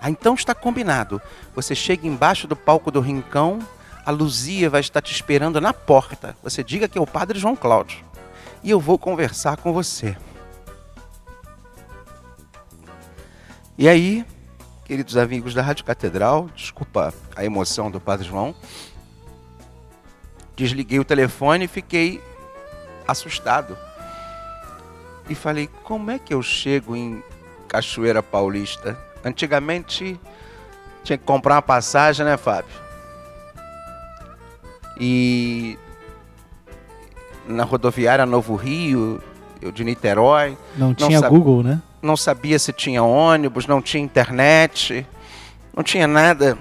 Ah, 0.00 0.08
então 0.08 0.32
está 0.32 0.54
combinado. 0.54 1.20
Você 1.56 1.74
chega 1.74 2.06
embaixo 2.06 2.46
do 2.46 2.54
palco 2.54 2.88
do 2.92 3.00
Rincão, 3.00 3.58
a 4.04 4.12
Luzia 4.12 4.70
vai 4.70 4.80
estar 4.80 5.02
te 5.02 5.12
esperando 5.12 5.60
na 5.60 5.72
porta. 5.72 6.36
Você 6.40 6.62
diga 6.62 6.86
que 6.86 6.96
é 6.96 7.00
o 7.00 7.06
Padre 7.06 7.36
João 7.36 7.56
Cláudio. 7.56 7.98
E 8.62 8.70
eu 8.70 8.78
vou 8.78 8.96
conversar 8.96 9.56
com 9.56 9.72
você. 9.72 10.16
E 13.76 13.88
aí, 13.88 14.24
queridos 14.84 15.16
amigos 15.16 15.52
da 15.52 15.62
Rádio 15.62 15.84
Catedral, 15.84 16.48
desculpa 16.54 17.12
a 17.34 17.44
emoção 17.44 17.90
do 17.90 17.98
Padre 17.98 18.28
João, 18.28 18.54
desliguei 20.54 21.00
o 21.00 21.04
telefone 21.04 21.64
e 21.64 21.68
fiquei 21.68 22.22
assustado. 23.06 23.76
E 25.28 25.34
falei: 25.34 25.68
como 25.82 26.10
é 26.10 26.18
que 26.18 26.32
eu 26.32 26.42
chego 26.42 26.94
em 26.94 27.22
Cachoeira 27.68 28.22
Paulista? 28.22 28.98
Antigamente 29.24 30.18
tinha 31.02 31.18
que 31.18 31.24
comprar 31.24 31.54
uma 31.54 31.62
passagem, 31.62 32.24
né, 32.24 32.36
Fábio? 32.36 32.70
E 34.98 35.78
na 37.46 37.64
rodoviária 37.64 38.24
Novo 38.24 38.54
Rio, 38.54 39.22
eu 39.60 39.70
de 39.70 39.84
Niterói. 39.84 40.56
Não, 40.76 40.88
não 40.88 40.94
tinha 40.94 41.20
Google, 41.20 41.62
né? 41.62 41.82
Não 42.02 42.16
sabia 42.16 42.58
se 42.58 42.72
tinha 42.72 43.02
ônibus, 43.02 43.66
não 43.66 43.82
tinha 43.82 44.02
internet, 44.02 45.06
não 45.74 45.82
tinha 45.82 46.06
nada. 46.06 46.56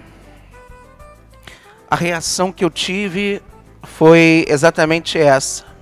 A 1.90 1.96
reação 1.96 2.52
que 2.52 2.66
eu 2.66 2.70
tive 2.70 3.42
foi 3.84 4.46
exatamente 4.48 5.20
essa. 5.20 5.75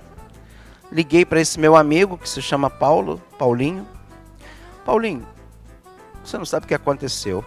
Liguei 0.94 1.24
para 1.24 1.40
esse 1.40 1.58
meu 1.58 1.74
amigo 1.74 2.16
que 2.16 2.28
se 2.28 2.40
chama 2.40 2.70
Paulo, 2.70 3.20
Paulinho. 3.36 3.84
Paulinho, 4.84 5.26
você 6.24 6.38
não 6.38 6.44
sabe 6.44 6.66
o 6.66 6.68
que 6.68 6.74
aconteceu. 6.74 7.44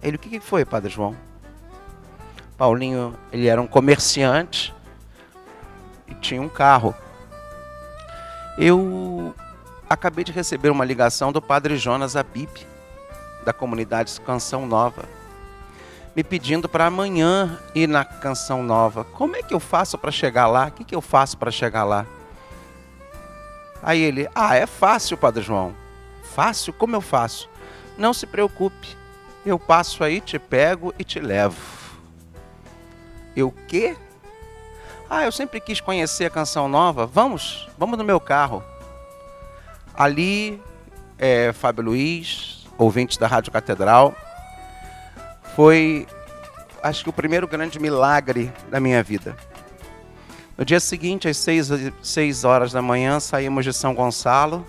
Ele, 0.00 0.14
o 0.14 0.18
que 0.20 0.38
foi, 0.38 0.64
Padre 0.64 0.92
João? 0.92 1.16
Paulinho, 2.56 3.12
ele 3.32 3.48
era 3.48 3.60
um 3.60 3.66
comerciante 3.66 4.72
e 6.06 6.14
tinha 6.14 6.40
um 6.40 6.48
carro. 6.48 6.94
Eu 8.56 9.34
acabei 9.90 10.22
de 10.22 10.30
receber 10.30 10.70
uma 10.70 10.84
ligação 10.84 11.32
do 11.32 11.42
Padre 11.42 11.76
Jonas 11.76 12.14
Abib, 12.14 12.64
da 13.44 13.52
comunidade 13.52 14.20
Canção 14.20 14.66
Nova, 14.66 15.02
me 16.14 16.22
pedindo 16.22 16.68
para 16.68 16.86
amanhã 16.86 17.58
ir 17.74 17.88
na 17.88 18.04
Canção 18.04 18.62
Nova. 18.62 19.02
Como 19.02 19.34
é 19.34 19.42
que 19.42 19.52
eu 19.52 19.58
faço 19.58 19.98
para 19.98 20.12
chegar 20.12 20.46
lá? 20.46 20.68
O 20.68 20.70
que, 20.70 20.84
que 20.84 20.94
eu 20.94 21.00
faço 21.00 21.36
para 21.36 21.50
chegar 21.50 21.82
lá? 21.82 22.06
Aí 23.84 24.00
ele, 24.00 24.26
ah, 24.34 24.56
é 24.56 24.66
fácil, 24.66 25.14
Padre 25.14 25.42
João. 25.42 25.76
Fácil? 26.34 26.72
Como 26.72 26.96
eu 26.96 27.02
faço? 27.02 27.50
Não 27.98 28.14
se 28.14 28.26
preocupe. 28.26 28.96
Eu 29.44 29.58
passo 29.58 30.02
aí, 30.02 30.22
te 30.22 30.38
pego 30.38 30.94
e 30.98 31.04
te 31.04 31.20
levo. 31.20 31.60
Eu 33.36 33.52
quê? 33.68 33.94
Ah, 35.10 35.24
eu 35.24 35.30
sempre 35.30 35.60
quis 35.60 35.82
conhecer 35.82 36.24
a 36.24 36.30
canção 36.30 36.66
nova. 36.66 37.04
Vamos, 37.04 37.68
vamos 37.76 37.98
no 37.98 38.04
meu 38.04 38.18
carro. 38.18 38.64
Ali, 39.94 40.62
é, 41.18 41.52
Fábio 41.52 41.84
Luiz, 41.84 42.66
ouvinte 42.78 43.20
da 43.20 43.26
Rádio 43.26 43.52
Catedral, 43.52 44.14
foi, 45.54 46.06
acho 46.82 47.04
que 47.04 47.10
o 47.10 47.12
primeiro 47.12 47.46
grande 47.46 47.78
milagre 47.78 48.50
da 48.70 48.80
minha 48.80 49.02
vida. 49.02 49.36
No 50.56 50.64
dia 50.64 50.78
seguinte, 50.78 51.26
às 51.26 51.36
6, 51.38 51.68
seis 52.00 52.44
horas 52.44 52.70
da 52.70 52.80
manhã, 52.80 53.18
saímos 53.18 53.64
de 53.64 53.72
São 53.72 53.92
Gonçalo. 53.92 54.64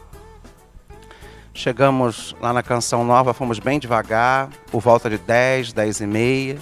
Chegamos 1.53 2.35
lá 2.41 2.51
na 2.51 2.63
Canção 2.63 3.03
Nova, 3.03 3.35
fomos 3.35 3.59
bem 3.59 3.77
devagar, 3.77 4.49
por 4.71 4.81
volta 4.81 5.07
de 5.11 5.19
10, 5.19 5.73
10 5.73 6.01
e 6.01 6.07
meia. 6.07 6.57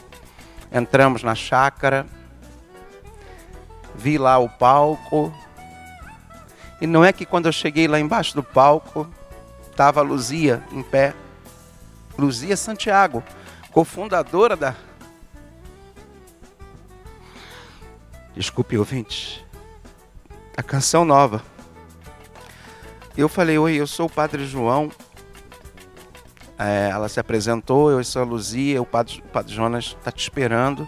Entramos 0.70 1.24
na 1.24 1.36
chácara, 1.36 2.06
vi 3.96 4.18
lá 4.18 4.38
o 4.40 4.50
palco. 4.50 5.34
E 6.82 6.86
não 6.86 7.06
é 7.06 7.14
que 7.14 7.26
quando 7.26 7.46
eu 7.46 7.54
cheguei 7.54 7.88
lá 7.88 7.98
embaixo 8.02 8.36
do 8.36 8.44
palco, 8.44 9.10
estava 9.72 10.02
Luzia 10.02 10.62
em 10.70 10.84
pé. 10.84 11.14
Luzia 12.18 12.58
Santiago, 12.58 13.24
cofundadora 13.72 14.58
da 14.58 14.76
Desculpe, 18.36 18.78
ouvinte. 18.78 19.46
A 20.58 20.64
canção 20.64 21.06
nova. 21.06 21.42
Eu 23.16 23.30
falei, 23.30 23.60
oi, 23.60 23.76
eu 23.76 23.86
sou 23.86 24.08
o 24.08 24.10
Padre 24.10 24.48
João. 24.48 24.92
É, 26.58 26.90
ela 26.90 27.08
se 27.08 27.20
apresentou, 27.20 27.92
eu 27.92 28.04
sou 28.04 28.24
a 28.24 28.26
Luzia, 28.26 28.82
o 28.82 28.86
Padre, 28.86 29.22
o 29.24 29.30
Padre 29.30 29.54
Jonas 29.54 29.96
está 30.00 30.12
te 30.12 30.22
esperando. 30.22 30.88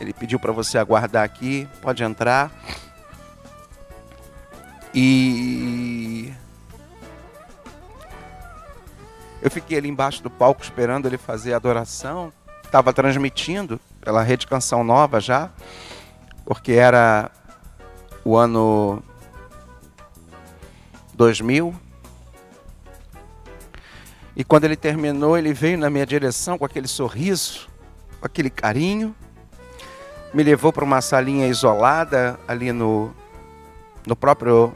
Ele 0.00 0.12
pediu 0.12 0.40
para 0.40 0.50
você 0.50 0.78
aguardar 0.78 1.22
aqui, 1.22 1.68
pode 1.80 2.02
entrar. 2.02 2.50
E 4.92 6.32
eu 9.40 9.50
fiquei 9.50 9.78
ali 9.78 9.88
embaixo 9.88 10.24
do 10.24 10.30
palco 10.30 10.60
esperando 10.60 11.06
ele 11.06 11.18
fazer 11.18 11.52
a 11.52 11.56
adoração. 11.56 12.32
Estava 12.64 12.92
transmitindo 12.92 13.80
pela 14.00 14.22
Rede 14.22 14.46
Canção 14.48 14.82
Nova 14.82 15.20
já 15.20 15.50
porque 16.50 16.72
era 16.72 17.30
o 18.24 18.36
ano 18.36 19.00
2000. 21.14 21.72
E 24.34 24.42
quando 24.42 24.64
ele 24.64 24.74
terminou, 24.74 25.38
ele 25.38 25.52
veio 25.52 25.78
na 25.78 25.88
minha 25.88 26.04
direção 26.04 26.58
com 26.58 26.64
aquele 26.64 26.88
sorriso, 26.88 27.68
com 28.18 28.26
aquele 28.26 28.50
carinho, 28.50 29.14
me 30.34 30.42
levou 30.42 30.72
para 30.72 30.82
uma 30.84 31.00
salinha 31.00 31.46
isolada 31.46 32.36
ali 32.48 32.72
no, 32.72 33.14
no 34.04 34.16
próprio 34.16 34.72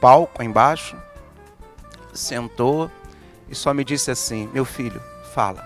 palco 0.00 0.42
embaixo, 0.42 0.96
sentou 2.12 2.90
e 3.48 3.54
só 3.54 3.72
me 3.72 3.84
disse 3.84 4.10
assim: 4.10 4.50
Meu 4.52 4.64
filho, 4.64 5.00
fala, 5.32 5.64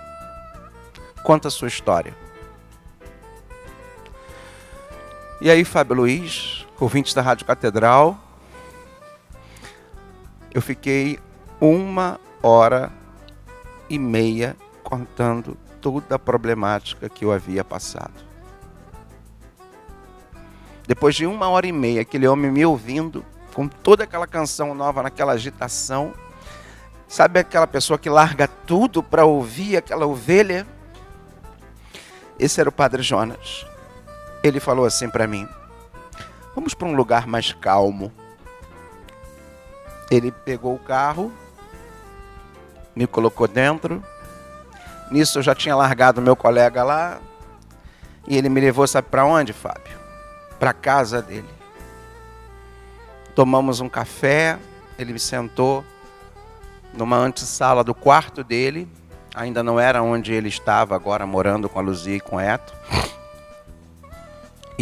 conta 1.24 1.48
a 1.48 1.50
sua 1.50 1.68
história. 1.68 2.14
E 5.42 5.50
aí, 5.50 5.64
Fábio 5.64 5.96
Luiz, 5.96 6.66
ouvintes 6.79 7.14
da 7.14 7.22
Rádio 7.22 7.46
Catedral, 7.46 8.18
eu 10.53 10.61
fiquei 10.61 11.18
uma 11.59 12.20
hora 12.42 12.92
e 13.88 13.98
meia 13.98 14.55
contando 14.83 15.57
toda 15.81 16.16
a 16.16 16.18
problemática 16.18 17.09
que 17.09 17.24
eu 17.24 17.33
havia 17.33 17.64
passado. 17.64 18.12
Depois 20.87 21.14
de 21.14 21.24
uma 21.24 21.48
hora 21.48 21.66
e 21.66 21.72
meia, 21.72 22.03
aquele 22.03 22.29
homem 22.29 22.50
me 22.50 22.66
ouvindo, 22.66 23.24
com 23.55 23.66
toda 23.66 24.05
aquela 24.05 24.26
canção 24.26 24.74
nova, 24.74 25.03
naquela 25.03 25.33
agitação, 25.33 26.12
sabe 27.09 27.40
aquela 27.40 27.66
pessoa 27.66 27.98
que 27.98 28.11
larga 28.11 28.46
tudo 28.46 29.03
para 29.03 29.24
ouvir 29.24 29.79
aquela 29.79 30.07
ovelha? 30.07 30.66
Esse 32.38 32.61
era 32.61 32.68
o 32.68 32.72
Padre 32.72 33.03
Jonas 33.03 33.69
ele 34.42 34.61
falou 34.61 34.85
assim 34.85 35.09
para 35.09 35.26
mim: 35.26 35.48
Vamos 36.55 36.74
para 36.74 36.88
um 36.88 36.94
lugar 36.94 37.26
mais 37.26 37.53
calmo. 37.53 38.12
Ele 40.11 40.33
pegou 40.33 40.74
o 40.74 40.79
carro, 40.79 41.33
me 42.94 43.07
colocou 43.07 43.46
dentro. 43.46 44.03
Nisso 45.11 45.38
eu 45.38 45.42
já 45.42 45.55
tinha 45.55 45.76
largado 45.76 46.20
meu 46.20 46.35
colega 46.35 46.83
lá. 46.83 47.20
E 48.26 48.37
ele 48.37 48.48
me 48.48 48.61
levou, 48.61 48.87
sabe 48.87 49.09
para 49.09 49.24
onde, 49.24 49.53
Fábio? 49.53 49.98
Para 50.59 50.72
casa 50.72 51.22
dele. 51.22 51.48
Tomamos 53.35 53.81
um 53.81 53.88
café, 53.88 54.59
ele 54.98 55.12
me 55.12 55.20
sentou 55.20 55.85
numa 56.92 57.16
antessala 57.16 57.83
do 57.85 57.94
quarto 57.94 58.42
dele. 58.42 58.88
Ainda 59.35 59.62
não 59.62 59.79
era 59.79 60.03
onde 60.03 60.33
ele 60.33 60.48
estava 60.48 60.94
agora 60.94 61.24
morando 61.24 61.68
com 61.68 61.79
a 61.79 61.83
Luzia 61.83 62.16
e 62.16 62.20
com 62.20 62.37
o 62.37 62.40
Eto. 62.40 62.74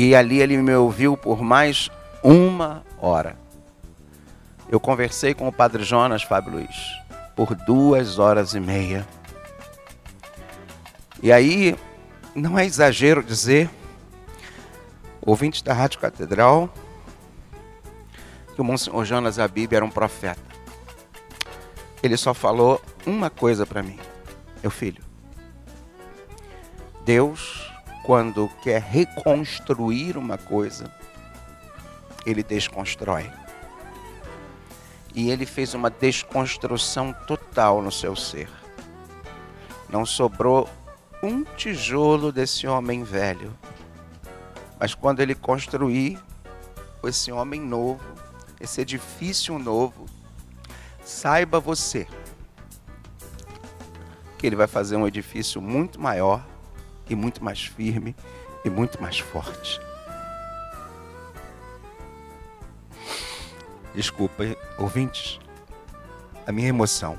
E 0.00 0.14
ali 0.14 0.40
ele 0.40 0.56
me 0.58 0.72
ouviu 0.76 1.16
por 1.16 1.42
mais 1.42 1.90
uma 2.22 2.84
hora. 3.00 3.36
Eu 4.68 4.78
conversei 4.78 5.34
com 5.34 5.48
o 5.48 5.52
Padre 5.52 5.82
Jonas 5.82 6.22
Fábio 6.22 6.52
Luiz 6.52 6.86
por 7.34 7.52
duas 7.56 8.16
horas 8.16 8.54
e 8.54 8.60
meia. 8.60 9.04
E 11.20 11.32
aí, 11.32 11.76
não 12.32 12.56
é 12.56 12.64
exagero 12.64 13.24
dizer, 13.24 13.68
ouvintes 15.20 15.62
da 15.62 15.74
Rádio 15.74 15.98
Catedral, 15.98 16.72
que 18.54 18.60
o 18.60 18.64
Monsenhor 18.64 19.04
Jonas 19.04 19.36
Abib 19.36 19.72
era 19.72 19.84
um 19.84 19.90
profeta. 19.90 20.40
Ele 22.04 22.16
só 22.16 22.32
falou 22.32 22.80
uma 23.04 23.30
coisa 23.30 23.66
para 23.66 23.82
mim: 23.82 23.98
Meu 24.62 24.70
filho, 24.70 25.02
Deus, 27.04 27.67
quando 28.08 28.48
quer 28.62 28.80
reconstruir 28.80 30.16
uma 30.16 30.38
coisa, 30.38 30.90
ele 32.24 32.42
desconstrói. 32.42 33.30
E 35.14 35.28
ele 35.28 35.44
fez 35.44 35.74
uma 35.74 35.90
desconstrução 35.90 37.14
total 37.26 37.82
no 37.82 37.92
seu 37.92 38.16
ser. 38.16 38.48
Não 39.90 40.06
sobrou 40.06 40.66
um 41.22 41.44
tijolo 41.44 42.32
desse 42.32 42.66
homem 42.66 43.04
velho. 43.04 43.52
Mas 44.80 44.94
quando 44.94 45.20
ele 45.20 45.34
construir 45.34 46.18
esse 47.04 47.30
homem 47.30 47.60
novo, 47.60 48.00
esse 48.58 48.80
edifício 48.80 49.58
novo, 49.58 50.06
saiba 51.04 51.60
você 51.60 52.06
que 54.38 54.46
ele 54.46 54.56
vai 54.56 54.66
fazer 54.66 54.96
um 54.96 55.06
edifício 55.06 55.60
muito 55.60 56.00
maior 56.00 56.42
e 57.08 57.14
muito 57.14 57.42
mais 57.42 57.64
firme 57.64 58.14
e 58.64 58.70
muito 58.70 59.00
mais 59.00 59.18
forte. 59.18 59.80
Desculpa, 63.94 64.44
ouvintes, 64.78 65.40
a 66.46 66.52
minha 66.52 66.68
emoção. 66.68 67.18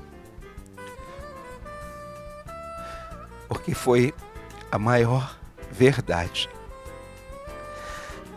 Porque 3.47 3.73
foi 3.73 4.13
a 4.71 4.77
maior 4.77 5.37
verdade 5.71 6.49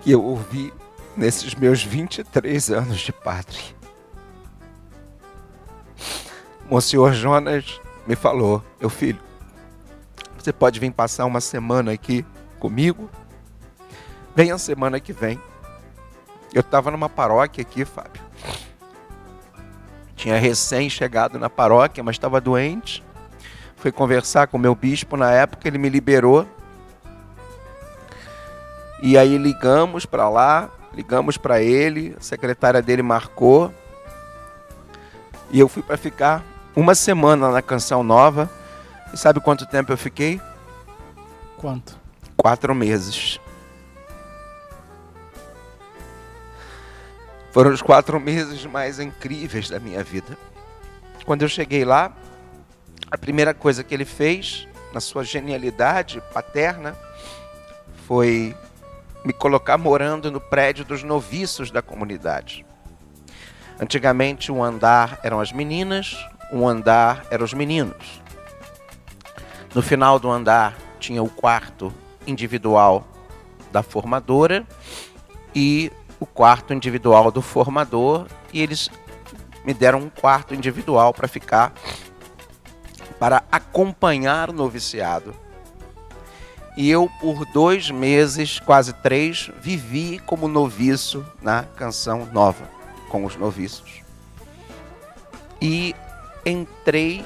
que 0.03 0.11
eu 0.11 0.23
ouvi 0.25 0.73
nesses 1.17 1.55
meus 1.55 1.85
23 1.85 2.71
anos 2.71 3.01
de 3.01 3.13
padre. 3.13 3.77
Monsenhor 6.69 7.13
Jonas 7.13 7.81
me 8.07 8.17
falou: 8.17 8.65
Meu 8.81 8.91
filho, 8.91 9.21
você 10.43 10.53
pode 10.53 10.81
vir 10.81 10.91
passar 10.91 11.25
uma 11.25 11.41
semana 11.41 11.93
aqui 11.93 12.27
comigo? 12.59 13.09
Venha 14.35 14.55
a 14.55 14.59
semana 14.59 14.99
que 14.99 15.13
vem. 15.13 15.41
Eu 16.53 16.61
estava 16.61 16.91
numa 16.91 17.09
paróquia 17.09 17.63
aqui, 17.63 17.85
Fábio. 17.85 18.21
Tinha 20.17 20.37
recém 20.39 20.91
chegado 20.91 21.39
na 21.39 21.49
paróquia, 21.49 22.03
mas 22.03 22.17
estava 22.17 22.41
doente. 22.41 23.05
Fui 23.77 23.93
conversar 23.93 24.49
com 24.49 24.57
o 24.57 24.61
meu 24.61 24.75
bispo 24.75 25.17
na 25.17 25.31
época, 25.31 25.69
ele 25.69 25.79
me 25.79 25.89
liberou. 25.89 26.47
E 29.01 29.17
aí 29.17 29.39
ligamos 29.39 30.07
para 30.07 30.29
lá, 30.29 30.71
ligamos 30.93 31.37
para 31.37 31.61
ele, 31.61 32.15
a 32.19 32.21
secretária 32.21 32.83
dele 32.83 33.03
marcou. 33.03 33.73
E 35.51 35.61
eu 35.61 35.69
fui 35.69 35.83
para 35.83 35.97
ficar 35.97 36.45
uma 36.75 36.95
semana 36.95 37.51
na 37.51 37.63
Canção 37.63 38.03
Nova. 38.03 38.51
E 39.13 39.17
sabe 39.17 39.41
quanto 39.41 39.67
tempo 39.67 39.93
eu 39.93 39.97
fiquei? 39.97 40.41
Quanto? 41.59 41.99
Quatro 42.37 42.75
meses. 42.75 43.39
Foram 47.53 47.71
os 47.71 47.83
quatro 47.83 48.19
meses 48.19 48.65
mais 48.65 48.99
incríveis 48.99 49.69
da 49.69 49.79
minha 49.79 50.03
vida. 50.03 50.39
Quando 51.27 51.43
eu 51.43 51.49
cheguei 51.49 51.85
lá, 51.85 52.11
a 53.11 53.19
primeira 53.19 53.53
coisa 53.53 53.85
que 53.85 53.93
ele 53.93 54.07
fez, 54.07 54.67
na 54.95 55.01
sua 55.01 55.23
genialidade 55.23 56.23
paterna, 56.33 56.97
foi 58.09 58.57
me 59.23 59.35
colocar 59.35 59.77
morando 59.77 60.31
no 60.31 60.41
prédio 60.41 60.85
dos 60.85 61.03
noviços 61.03 61.71
da 61.71 61.83
comunidade. 61.83 62.65
Antigamente, 63.79 64.51
um 64.51 64.65
andar 64.65 65.21
eram 65.23 65.39
as 65.39 65.53
meninas, 65.53 66.17
um 66.51 66.67
andar 66.67 67.27
eram 67.31 67.45
os 67.45 67.53
meninos. 67.53 68.22
No 69.75 69.81
final 69.81 70.19
do 70.19 70.31
andar 70.31 70.77
tinha 71.01 71.23
o 71.23 71.31
quarto 71.31 71.93
individual 72.27 73.07
da 73.71 73.83
formadora 73.83 74.67
e 75.55 75.91
o 76.21 76.27
quarto 76.27 76.75
individual 76.75 77.31
do 77.31 77.41
formador 77.41 78.27
e 78.53 78.61
eles 78.61 78.91
me 79.65 79.73
deram 79.73 80.01
um 80.01 80.11
quarto 80.11 80.55
individual 80.55 81.15
para 81.15 81.27
ficar 81.27 81.73
para 83.19 83.45
acompanhar 83.51 84.51
o 84.51 84.53
noviciado. 84.53 85.35
E 86.77 86.91
eu, 86.91 87.09
por 87.21 87.45
dois 87.47 87.91
meses, 87.91 88.59
quase 88.59 88.93
três, 88.95 89.51
vivi 89.61 90.19
como 90.21 90.49
noviço 90.49 91.25
na 91.41 91.63
canção 91.63 92.27
nova, 92.33 92.69
com 93.09 93.25
os 93.25 93.37
noviços. 93.37 94.01
E 95.61 95.95
entrei 96.45 97.25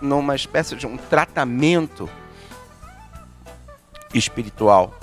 numa 0.00 0.34
espécie 0.34 0.76
de 0.76 0.86
um 0.86 0.96
tratamento 0.96 2.08
espiritual 4.14 4.98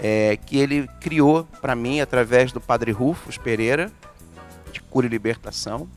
é, 0.00 0.36
que 0.36 0.58
ele 0.58 0.88
criou 1.00 1.44
para 1.60 1.74
mim 1.74 2.00
através 2.00 2.52
do 2.52 2.60
Padre 2.60 2.90
Rufus 2.92 3.38
Pereira, 3.38 3.90
de 4.72 4.80
Cura 4.80 5.06
e 5.06 5.08
Libertação, 5.08 5.88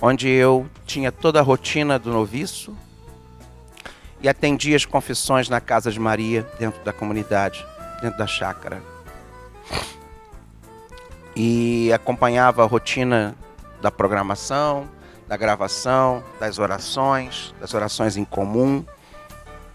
onde 0.00 0.28
eu 0.28 0.68
tinha 0.84 1.10
toda 1.10 1.40
a 1.40 1.42
rotina 1.42 1.98
do 1.98 2.10
noviço 2.10 2.76
e 4.20 4.28
atendia 4.28 4.76
as 4.76 4.84
confissões 4.84 5.48
na 5.48 5.60
casa 5.60 5.90
de 5.90 5.98
Maria, 5.98 6.46
dentro 6.58 6.82
da 6.84 6.92
comunidade, 6.92 7.64
dentro 8.02 8.18
da 8.18 8.26
chácara. 8.26 8.82
E 11.34 11.92
acompanhava 11.92 12.64
a 12.64 12.66
rotina 12.66 13.36
da 13.80 13.90
programação, 13.90 14.88
da 15.28 15.36
gravação, 15.36 16.22
das 16.40 16.58
orações, 16.58 17.54
das 17.60 17.74
orações 17.74 18.16
em 18.16 18.24
comum, 18.24 18.84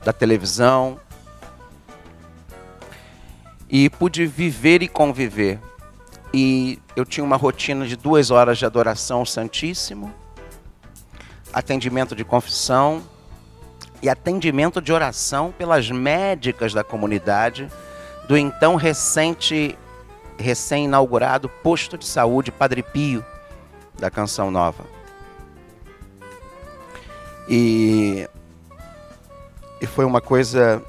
da 0.04 0.12
televisão, 0.12 1.00
e 3.70 3.90
pude 3.90 4.26
viver 4.26 4.82
e 4.82 4.88
conviver. 4.88 5.60
E 6.34 6.80
eu 6.96 7.06
tinha 7.06 7.24
uma 7.24 7.38
rotina 7.38 7.86
de 7.86 7.96
duas 7.96 8.32
horas 8.32 8.58
de 8.58 8.66
adoração 8.66 9.20
ao 9.20 9.26
Santíssimo, 9.26 10.12
atendimento 11.54 12.16
de 12.16 12.26
confissão 12.26 13.04
e 14.02 14.10
atendimento 14.10 14.82
de 14.82 14.92
oração 14.92 15.54
pelas 15.56 15.90
médicas 15.90 16.74
da 16.74 16.84
comunidade 16.84 17.70
do 18.28 18.36
então 18.36 18.76
recente, 18.76 19.78
recém-inaugurado 20.38 21.48
posto 21.48 21.98
de 21.98 22.06
saúde 22.06 22.52
Padre 22.52 22.82
Pio 22.82 23.24
da 23.98 24.10
Canção 24.10 24.52
Nova. 24.52 24.84
E, 27.48 28.28
e 29.82 29.86
foi 29.86 30.06
uma 30.06 30.22
coisa 30.22 30.82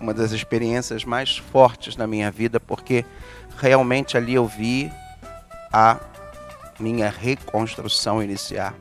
uma 0.00 0.12
das 0.12 0.32
experiências 0.32 1.04
mais 1.04 1.38
fortes 1.38 1.96
na 1.96 2.06
minha 2.06 2.30
vida, 2.30 2.60
porque 2.60 3.04
realmente 3.56 4.16
ali 4.16 4.34
eu 4.34 4.46
vi 4.46 4.90
a 5.72 5.98
minha 6.78 7.08
reconstrução 7.10 8.22
iniciar. 8.22 8.74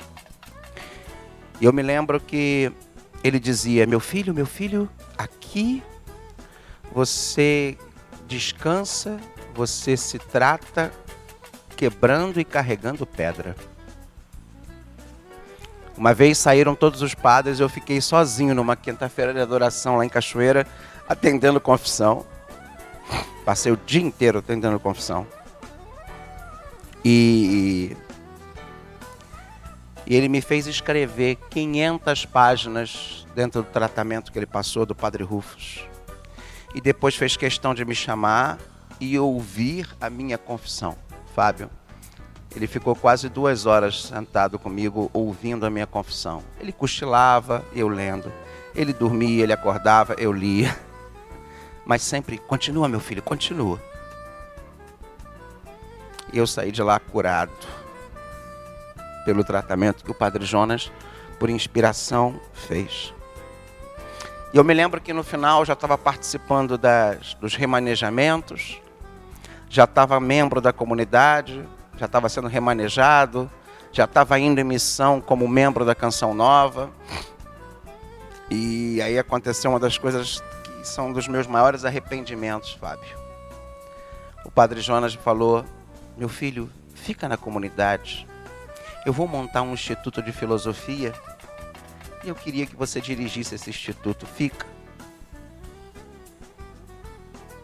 E 1.60 1.66
eu 1.66 1.74
me 1.74 1.82
lembro 1.82 2.20
que 2.20 2.72
ele 3.24 3.40
dizia: 3.40 3.86
Meu 3.86 4.00
filho, 4.00 4.34
meu 4.34 4.46
filho, 4.46 4.90
aqui 5.18 5.82
você 6.92 7.78
descansa, 8.28 9.18
você 9.54 9.96
se 9.96 10.20
trata 10.20 10.92
quebrando 11.76 12.40
e 12.40 12.46
carregando 12.46 13.06
pedra. 13.06 13.56
Uma 15.98 16.14
vez 16.14 16.38
saíram 16.38 16.76
todos 16.76 17.02
os 17.02 17.14
padres, 17.14 17.60
eu 17.60 17.70
fiquei 17.70 18.02
sozinho 18.02 18.54
numa 18.54 18.76
quinta-feira 18.76 19.34
de 19.34 19.40
adoração 19.40 19.96
lá 19.98 20.06
em 20.06 20.10
Cachoeira, 20.10 20.68
atendendo 21.08 21.60
confissão. 21.62 22.26
Passei 23.46 23.72
o 23.72 23.78
dia 23.78 24.02
inteiro 24.02 24.40
atendendo 24.40 24.80
confissão. 24.80 25.26
E, 27.04 27.96
e 30.06 30.16
ele 30.16 30.28
me 30.28 30.42
fez 30.42 30.68
escrever 30.68 31.38
500 31.50 32.26
páginas 32.26 33.26
dentro 33.34 33.62
do 33.62 33.70
tratamento 33.70 34.32
que 34.32 34.40
ele 34.40 34.46
passou 34.46 34.86
do 34.86 34.96
Padre 34.96 35.24
Rufus. 35.24 35.88
E 36.74 36.82
depois 36.82 37.16
fez 37.16 37.38
questão 37.38 37.74
de 37.74 37.86
me 37.86 37.96
chamar 37.96 38.58
e 39.00 39.18
ouvir 39.18 39.88
a 40.02 40.10
minha 40.10 40.38
confissão. 40.38 40.98
Fábio, 41.36 41.70
Ele 42.56 42.66
ficou 42.66 42.96
quase 42.96 43.28
duas 43.28 43.66
horas 43.66 44.04
sentado 44.04 44.58
comigo, 44.58 45.12
ouvindo 45.12 45.66
a 45.66 45.70
minha 45.70 45.86
confissão. 45.86 46.42
Ele 46.58 46.72
cochilava, 46.72 47.66
eu 47.74 47.90
lendo. 47.90 48.32
Ele 48.74 48.94
dormia, 48.94 49.44
ele 49.44 49.52
acordava, 49.52 50.16
eu 50.18 50.32
lia. 50.32 50.74
Mas 51.86 52.02
sempre, 52.02 52.38
continua, 52.38 52.88
meu 52.88 53.02
filho, 53.02 53.22
continua. 53.22 53.82
E 56.32 56.38
eu 56.38 56.48
saí 56.48 56.72
de 56.72 56.82
lá 56.82 56.98
curado 56.98 57.52
pelo 59.26 59.44
tratamento 59.44 60.06
que 60.06 60.12
o 60.12 60.16
Padre 60.16 60.46
Jonas, 60.46 60.90
por 61.38 61.50
inspiração, 61.50 62.40
fez. 62.54 63.14
E 64.54 64.58
eu 64.58 64.64
me 64.64 64.74
lembro 64.74 65.02
que 65.02 65.12
no 65.12 65.24
final 65.24 65.66
já 65.66 65.74
estava 65.74 65.98
participando 65.98 66.78
das, 66.78 67.34
dos 67.34 67.56
remanejamentos, 67.56 68.80
já 69.70 69.86
estava 69.86 70.20
membro 70.20 70.62
da 70.62 70.72
comunidade, 70.72 71.64
já 71.98 72.06
estava 72.06 72.30
sendo 72.30 72.48
remanejado, 72.48 73.50
já 73.92 74.06
estava 74.06 74.38
indo 74.40 74.60
em 74.60 74.64
missão 74.64 75.22
como 75.22 75.48
membro 75.48 75.86
da 75.86 75.96
Canção 75.96 76.34
Nova. 76.34 76.90
E 78.50 79.02
aí 79.02 79.18
aconteceu 79.18 79.72
uma 79.72 79.80
das 79.80 79.98
coisas 79.98 80.44
que 80.64 80.88
são 80.88 81.12
dos 81.12 81.28
meus 81.28 81.48
maiores 81.48 81.86
arrependimentos, 81.86 82.74
Fábio. 82.74 83.18
O 84.44 84.52
padre 84.52 84.82
Jonas 84.82 85.14
falou: 85.14 85.66
Meu 86.18 86.30
filho, 86.30 86.70
fica 86.94 87.28
na 87.28 87.38
comunidade. 87.38 88.28
Eu 89.06 89.14
vou 89.14 89.28
montar 89.28 89.62
um 89.62 89.74
instituto 89.74 90.22
de 90.22 90.32
filosofia 90.32 91.14
e 92.24 92.30
eu 92.30 92.36
queria 92.36 92.66
que 92.66 92.76
você 92.76 93.00
dirigisse 93.00 93.56
esse 93.56 93.70
instituto. 93.70 94.26
Fica. 94.26 94.75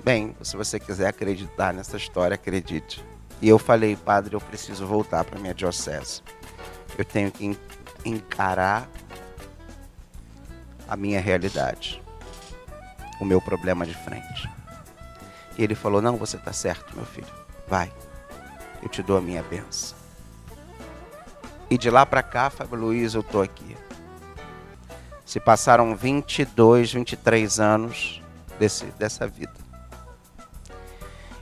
Bem, 0.03 0.35
se 0.41 0.57
você 0.57 0.79
quiser 0.79 1.07
acreditar 1.07 1.73
nessa 1.73 1.95
história, 1.95 2.35
acredite. 2.35 3.05
E 3.39 3.47
eu 3.47 3.59
falei, 3.59 3.95
padre, 3.95 4.35
eu 4.35 4.41
preciso 4.41 4.85
voltar 4.85 5.23
para 5.23 5.39
minha 5.39 5.53
diocese. 5.53 6.23
Eu 6.97 7.05
tenho 7.05 7.31
que 7.31 7.57
encarar 8.03 8.89
a 10.87 10.95
minha 10.95 11.21
realidade, 11.21 12.01
o 13.19 13.25
meu 13.25 13.39
problema 13.39 13.85
de 13.85 13.93
frente. 13.93 14.49
E 15.57 15.63
ele 15.63 15.75
falou: 15.75 16.01
Não, 16.01 16.17
você 16.17 16.35
está 16.35 16.51
certo, 16.51 16.95
meu 16.95 17.05
filho. 17.05 17.27
Vai, 17.67 17.91
eu 18.81 18.89
te 18.89 19.01
dou 19.01 19.17
a 19.17 19.21
minha 19.21 19.43
benção. 19.43 19.97
E 21.69 21.77
de 21.77 21.89
lá 21.89 22.05
para 22.05 22.21
cá, 22.21 22.49
Fábio 22.49 22.77
Luiz, 22.77 23.13
eu 23.13 23.21
estou 23.21 23.41
aqui. 23.41 23.77
Se 25.25 25.39
passaram 25.39 25.95
22, 25.95 26.91
23 26.91 27.59
anos 27.59 28.21
desse, 28.59 28.85
dessa 28.97 29.25
vida. 29.25 29.60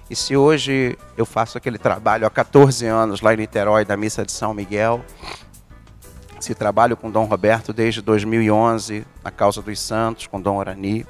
E 0.10 0.16
se 0.16 0.36
hoje 0.36 0.98
eu 1.16 1.26
faço 1.26 1.58
aquele 1.58 1.78
trabalho 1.78 2.26
há 2.26 2.30
14 2.32 2.86
anos 2.88 3.22
lá 3.22 3.34
em 3.34 3.38
Niterói, 3.38 3.86
da 3.86 3.96
Missa 3.96 4.26
de 4.26 4.32
São 4.32 4.56
Miguel, 4.56 5.06
se 6.40 6.56
trabalho 6.56 6.98
com 6.98 7.12
Dom 7.12 7.26
Roberto 7.26 7.72
desde 7.72 8.02
2011, 8.02 9.06
na 9.24 9.30
causa 9.30 9.62
dos 9.62 9.80
santos, 9.80 10.26
com 10.26 10.42
Dom 10.42 10.58
Orani, 10.58 11.06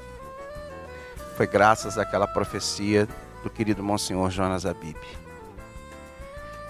foi 1.34 1.46
graças 1.46 1.96
àquela 1.96 2.26
profecia 2.26 3.08
do 3.42 3.48
querido 3.48 3.82
Monsenhor 3.82 4.30
Jonas 4.30 4.66
Abib. 4.66 4.98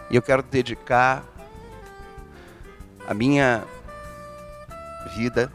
E 0.09 0.15
eu 0.15 0.23
quero 0.23 0.43
dedicar 0.43 1.25
a 3.09 3.15
minha 3.15 3.65
vida 5.17 5.51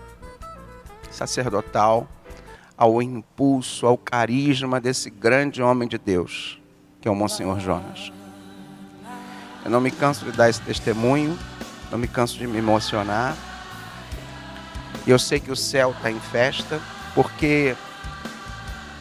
sacerdotal 1.10 2.06
ao 2.78 3.02
impulso, 3.02 3.88
ao 3.88 3.98
carisma 3.98 4.82
desse 4.82 5.10
grande 5.10 5.62
homem 5.62 5.88
de 5.88 5.98
Deus, 5.98 6.60
que 7.06 7.10
é 7.10 7.12
o 7.12 7.16
Monsenhor 7.16 7.60
Jonas. 7.60 8.12
Eu 9.64 9.70
não 9.70 9.80
me 9.80 9.92
canso 9.92 10.26
de 10.26 10.32
dar 10.32 10.50
esse 10.50 10.60
testemunho, 10.62 11.38
não 11.92 12.00
me 12.00 12.08
canso 12.08 12.36
de 12.36 12.48
me 12.48 12.58
emocionar. 12.58 13.36
E 15.06 15.12
eu 15.12 15.20
sei 15.20 15.40
que 15.40 15.52
o 15.52 15.56
céu 15.56 15.92
está 15.92 16.10
em 16.10 16.20
festa, 16.20 16.82
porque 17.14 17.76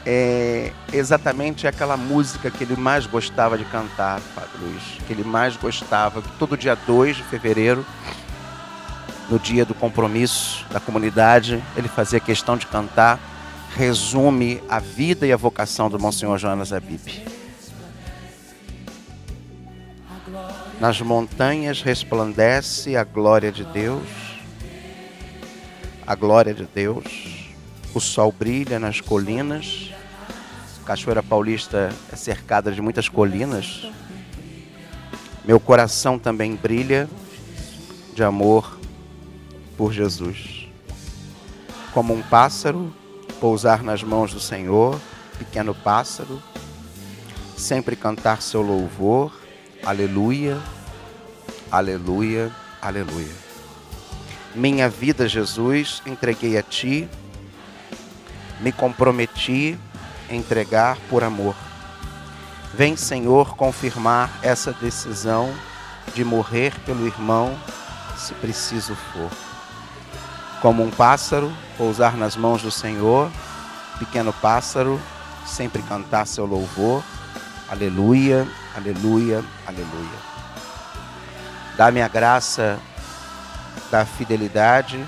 é 0.04 0.70
exatamente 0.92 1.66
aquela 1.66 1.96
música 1.96 2.50
que 2.50 2.64
ele 2.64 2.76
mais 2.76 3.06
gostava 3.06 3.56
de 3.56 3.64
cantar, 3.64 4.20
Padre 4.34 4.50
Luiz, 4.60 4.82
que 5.06 5.10
ele 5.14 5.24
mais 5.24 5.56
gostava, 5.56 6.22
todo 6.38 6.58
dia 6.58 6.74
2 6.74 7.16
de 7.16 7.22
fevereiro 7.22 7.86
no 9.30 9.38
dia 9.38 9.64
do 9.64 9.72
compromisso 9.72 10.66
da 10.70 10.78
comunidade, 10.78 11.64
ele 11.74 11.88
fazia 11.88 12.20
questão 12.20 12.58
de 12.58 12.66
cantar, 12.66 13.18
resume 13.74 14.62
a 14.68 14.78
vida 14.78 15.26
e 15.26 15.32
a 15.32 15.38
vocação 15.38 15.88
do 15.88 15.98
Monsenhor 15.98 16.36
Jonas 16.36 16.70
Abib. 16.70 17.33
Nas 20.80 21.00
montanhas 21.00 21.82
resplandece 21.82 22.96
a 22.96 23.04
glória 23.04 23.52
de 23.52 23.64
Deus, 23.64 24.08
a 26.06 26.14
glória 26.14 26.52
de 26.52 26.66
Deus, 26.66 27.54
o 27.94 28.00
sol 28.00 28.34
brilha 28.36 28.78
nas 28.78 29.00
colinas, 29.00 29.92
Cachoeira 30.84 31.22
Paulista 31.22 31.90
é 32.12 32.16
cercada 32.16 32.70
de 32.72 32.82
muitas 32.82 33.08
colinas, 33.08 33.86
meu 35.44 35.60
coração 35.60 36.18
também 36.18 36.56
brilha 36.56 37.08
de 38.14 38.22
amor 38.22 38.78
por 39.76 39.92
Jesus. 39.92 40.68
Como 41.92 42.12
um 42.12 42.20
pássaro, 42.20 42.92
pousar 43.40 43.82
nas 43.82 44.02
mãos 44.02 44.34
do 44.34 44.40
Senhor, 44.40 45.00
pequeno 45.38 45.74
pássaro, 45.74 46.42
sempre 47.56 47.94
cantar 47.94 48.42
seu 48.42 48.60
louvor, 48.60 49.43
aleluia, 49.84 50.60
aleluia, 51.70 52.50
aleluia. 52.80 53.32
Minha 54.54 54.88
vida, 54.88 55.28
Jesus, 55.28 56.02
entreguei 56.06 56.56
a 56.56 56.62
Ti, 56.62 57.08
me 58.60 58.72
comprometi 58.72 59.78
a 60.30 60.34
entregar 60.34 60.96
por 61.08 61.24
amor. 61.24 61.54
Vem, 62.72 62.96
Senhor, 62.96 63.56
confirmar 63.56 64.30
essa 64.42 64.72
decisão 64.72 65.52
de 66.14 66.24
morrer 66.24 66.72
pelo 66.80 67.06
irmão, 67.06 67.58
se 68.16 68.34
preciso 68.34 68.94
for 69.12 69.30
como 70.64 70.82
um 70.82 70.90
pássaro, 70.90 71.52
pousar 71.76 72.16
nas 72.16 72.38
mãos 72.38 72.62
do 72.62 72.70
Senhor, 72.70 73.30
pequeno 73.98 74.32
pássaro, 74.32 74.98
sempre 75.44 75.82
cantar 75.82 76.26
seu 76.26 76.46
louvor. 76.46 77.04
Aleluia, 77.68 78.48
aleluia, 78.76 79.44
aleluia. 79.66 80.18
Dá-me 81.76 82.02
a 82.02 82.08
graça 82.08 82.78
da 83.90 84.04
fidelidade, 84.04 85.04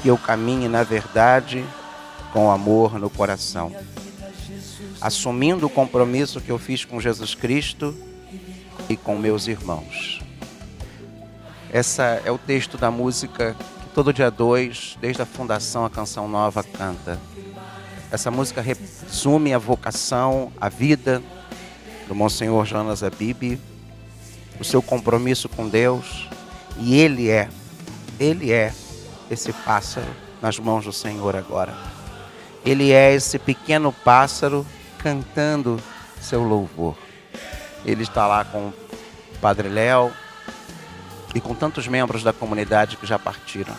que 0.00 0.08
eu 0.08 0.18
caminhe 0.18 0.68
na 0.68 0.82
verdade 0.82 1.64
com 2.32 2.50
amor 2.50 2.98
no 2.98 3.10
coração. 3.10 3.74
Assumindo 5.00 5.66
o 5.66 5.70
compromisso 5.70 6.40
que 6.40 6.50
eu 6.50 6.58
fiz 6.58 6.84
com 6.84 7.00
Jesus 7.00 7.34
Cristo 7.34 7.94
e 8.88 8.96
com 8.96 9.16
meus 9.16 9.46
irmãos. 9.46 10.20
Essa 11.72 12.20
é 12.24 12.30
o 12.30 12.38
texto 12.38 12.76
da 12.76 12.90
música 12.90 13.56
Todo 13.94 14.10
dia 14.10 14.30
2, 14.30 14.96
desde 15.02 15.20
a 15.20 15.26
fundação, 15.26 15.84
a 15.84 15.90
Canção 15.90 16.26
Nova 16.26 16.62
canta. 16.62 17.18
Essa 18.10 18.30
música 18.30 18.62
resume 18.62 19.52
a 19.52 19.58
vocação, 19.58 20.50
a 20.58 20.70
vida 20.70 21.22
do 22.12 22.14
Monsenhor 22.14 22.66
Jonas 22.66 23.02
Abib, 23.02 23.58
o 24.60 24.64
seu 24.64 24.82
compromisso 24.82 25.48
com 25.48 25.66
Deus. 25.66 26.28
E 26.78 26.94
ele 26.94 27.30
é, 27.30 27.48
ele 28.20 28.52
é 28.52 28.74
esse 29.30 29.50
pássaro 29.50 30.10
nas 30.42 30.58
mãos 30.58 30.84
do 30.84 30.92
Senhor 30.92 31.34
agora. 31.34 31.74
Ele 32.66 32.92
é 32.92 33.14
esse 33.14 33.38
pequeno 33.38 33.92
pássaro 34.04 34.66
cantando 34.98 35.80
seu 36.20 36.42
louvor. 36.42 36.94
Ele 37.82 38.02
está 38.02 38.26
lá 38.26 38.44
com 38.44 38.68
o 38.68 38.74
Padre 39.40 39.70
Léo, 39.70 40.12
e 41.34 41.40
com 41.40 41.54
tantos 41.54 41.88
membros 41.88 42.22
da 42.22 42.30
comunidade 42.30 42.98
que 42.98 43.06
já 43.06 43.18
partiram. 43.18 43.74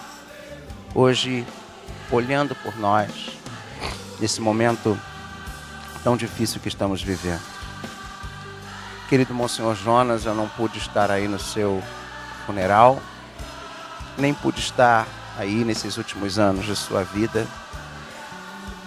Hoje, 0.95 1.45
olhando 2.09 2.55
por 2.55 2.75
nós, 2.79 3.37
nesse 4.19 4.41
momento 4.41 4.99
tão 6.03 6.17
difícil 6.17 6.59
que 6.59 6.67
estamos 6.67 7.03
vivendo. 7.03 7.52
Querido 9.09 9.33
Monsenhor 9.33 9.75
Jonas, 9.75 10.25
eu 10.25 10.33
não 10.33 10.47
pude 10.47 10.77
estar 10.77 11.11
aí 11.11 11.27
no 11.27 11.39
seu 11.39 11.83
funeral, 12.45 12.99
nem 14.17 14.33
pude 14.33 14.59
estar 14.59 15.07
aí 15.37 15.63
nesses 15.63 15.97
últimos 15.97 16.39
anos 16.39 16.65
de 16.65 16.75
sua 16.75 17.03
vida, 17.03 17.45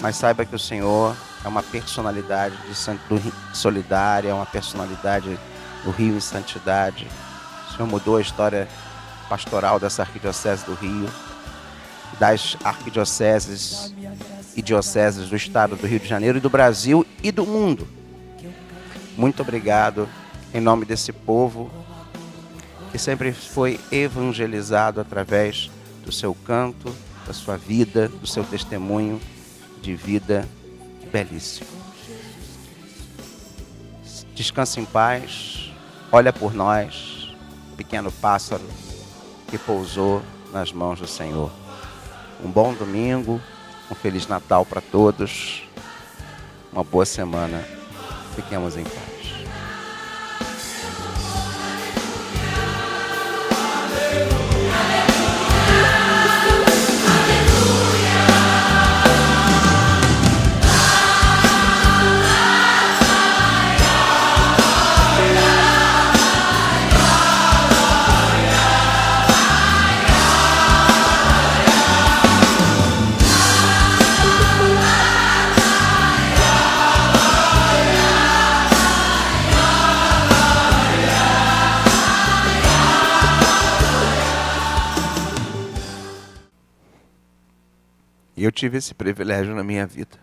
mas 0.00 0.16
saiba 0.16 0.44
que 0.44 0.54
o 0.54 0.58
Senhor 0.58 1.16
é 1.44 1.48
uma 1.48 1.62
personalidade 1.62 2.56
de 2.66 2.74
solidária, 3.52 4.30
é 4.30 4.34
uma 4.34 4.46
personalidade 4.46 5.38
do 5.84 5.90
Rio 5.90 6.16
em 6.16 6.20
Santidade, 6.20 7.06
Senhor 7.76 7.86
mudou 7.86 8.16
a 8.16 8.20
história 8.20 8.66
pastoral 9.28 9.78
dessa 9.78 10.02
arquidiocese 10.02 10.64
do 10.64 10.74
Rio, 10.74 11.08
das 12.18 12.56
arquidioceses 12.64 13.92
e 14.56 14.62
dioceses 14.62 15.28
do 15.28 15.36
estado 15.36 15.76
do 15.76 15.86
Rio 15.86 16.00
de 16.00 16.08
Janeiro 16.08 16.38
e 16.38 16.40
do 16.40 16.48
Brasil 16.48 17.06
e 17.22 17.30
do 17.30 17.44
mundo. 17.44 17.86
Muito 19.16 19.40
obrigado 19.40 20.08
em 20.52 20.60
nome 20.60 20.84
desse 20.84 21.12
povo 21.12 21.70
que 22.92 22.98
sempre 22.98 23.32
foi 23.32 23.80
evangelizado 23.90 25.00
através 25.00 25.70
do 26.04 26.12
seu 26.12 26.34
canto, 26.34 26.94
da 27.26 27.32
sua 27.32 27.56
vida, 27.56 28.08
do 28.08 28.26
seu 28.26 28.44
testemunho 28.44 29.20
de 29.80 29.94
vida 29.94 30.46
belíssimo. 31.10 31.66
Descanse 34.34 34.80
em 34.80 34.84
paz, 34.84 35.72
olha 36.12 36.32
por 36.32 36.52
nós, 36.52 37.34
pequeno 37.76 38.12
pássaro 38.12 38.64
que 39.48 39.56
pousou 39.56 40.22
nas 40.52 40.72
mãos 40.72 41.00
do 41.00 41.06
Senhor. 41.06 41.50
Um 42.44 42.50
bom 42.50 42.74
domingo, 42.74 43.40
um 43.90 43.94
feliz 43.94 44.26
Natal 44.26 44.66
para 44.66 44.80
todos, 44.80 45.62
uma 46.70 46.84
boa 46.84 47.06
semana. 47.06 47.75
Fiquemos 48.36 48.76
em 48.76 48.84
paz. 48.84 49.15
Tive 88.56 88.78
esse 88.78 88.94
privilégio 88.94 89.54
na 89.54 89.62
minha 89.62 89.86
vida. 89.86 90.18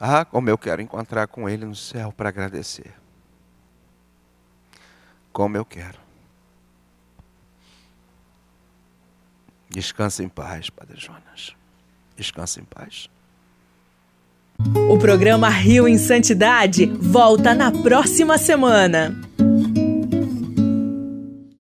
Ah, 0.00 0.24
como 0.24 0.48
eu 0.48 0.56
quero 0.56 0.80
encontrar 0.80 1.26
com 1.26 1.48
Ele 1.48 1.66
no 1.66 1.74
céu 1.74 2.12
para 2.16 2.28
agradecer. 2.28 2.94
Como 5.32 5.56
eu 5.56 5.64
quero. 5.64 5.98
Descansa 9.68 10.22
em 10.22 10.28
paz, 10.28 10.70
Padre 10.70 10.98
Jonas. 10.98 11.54
Descansa 12.16 12.60
em 12.60 12.64
paz. 12.64 13.10
O 14.88 14.98
programa 14.98 15.48
Rio 15.48 15.86
em 15.86 15.98
Santidade 15.98 16.86
volta 16.86 17.54
na 17.54 17.70
próxima 17.70 18.38
semana. 18.38 19.14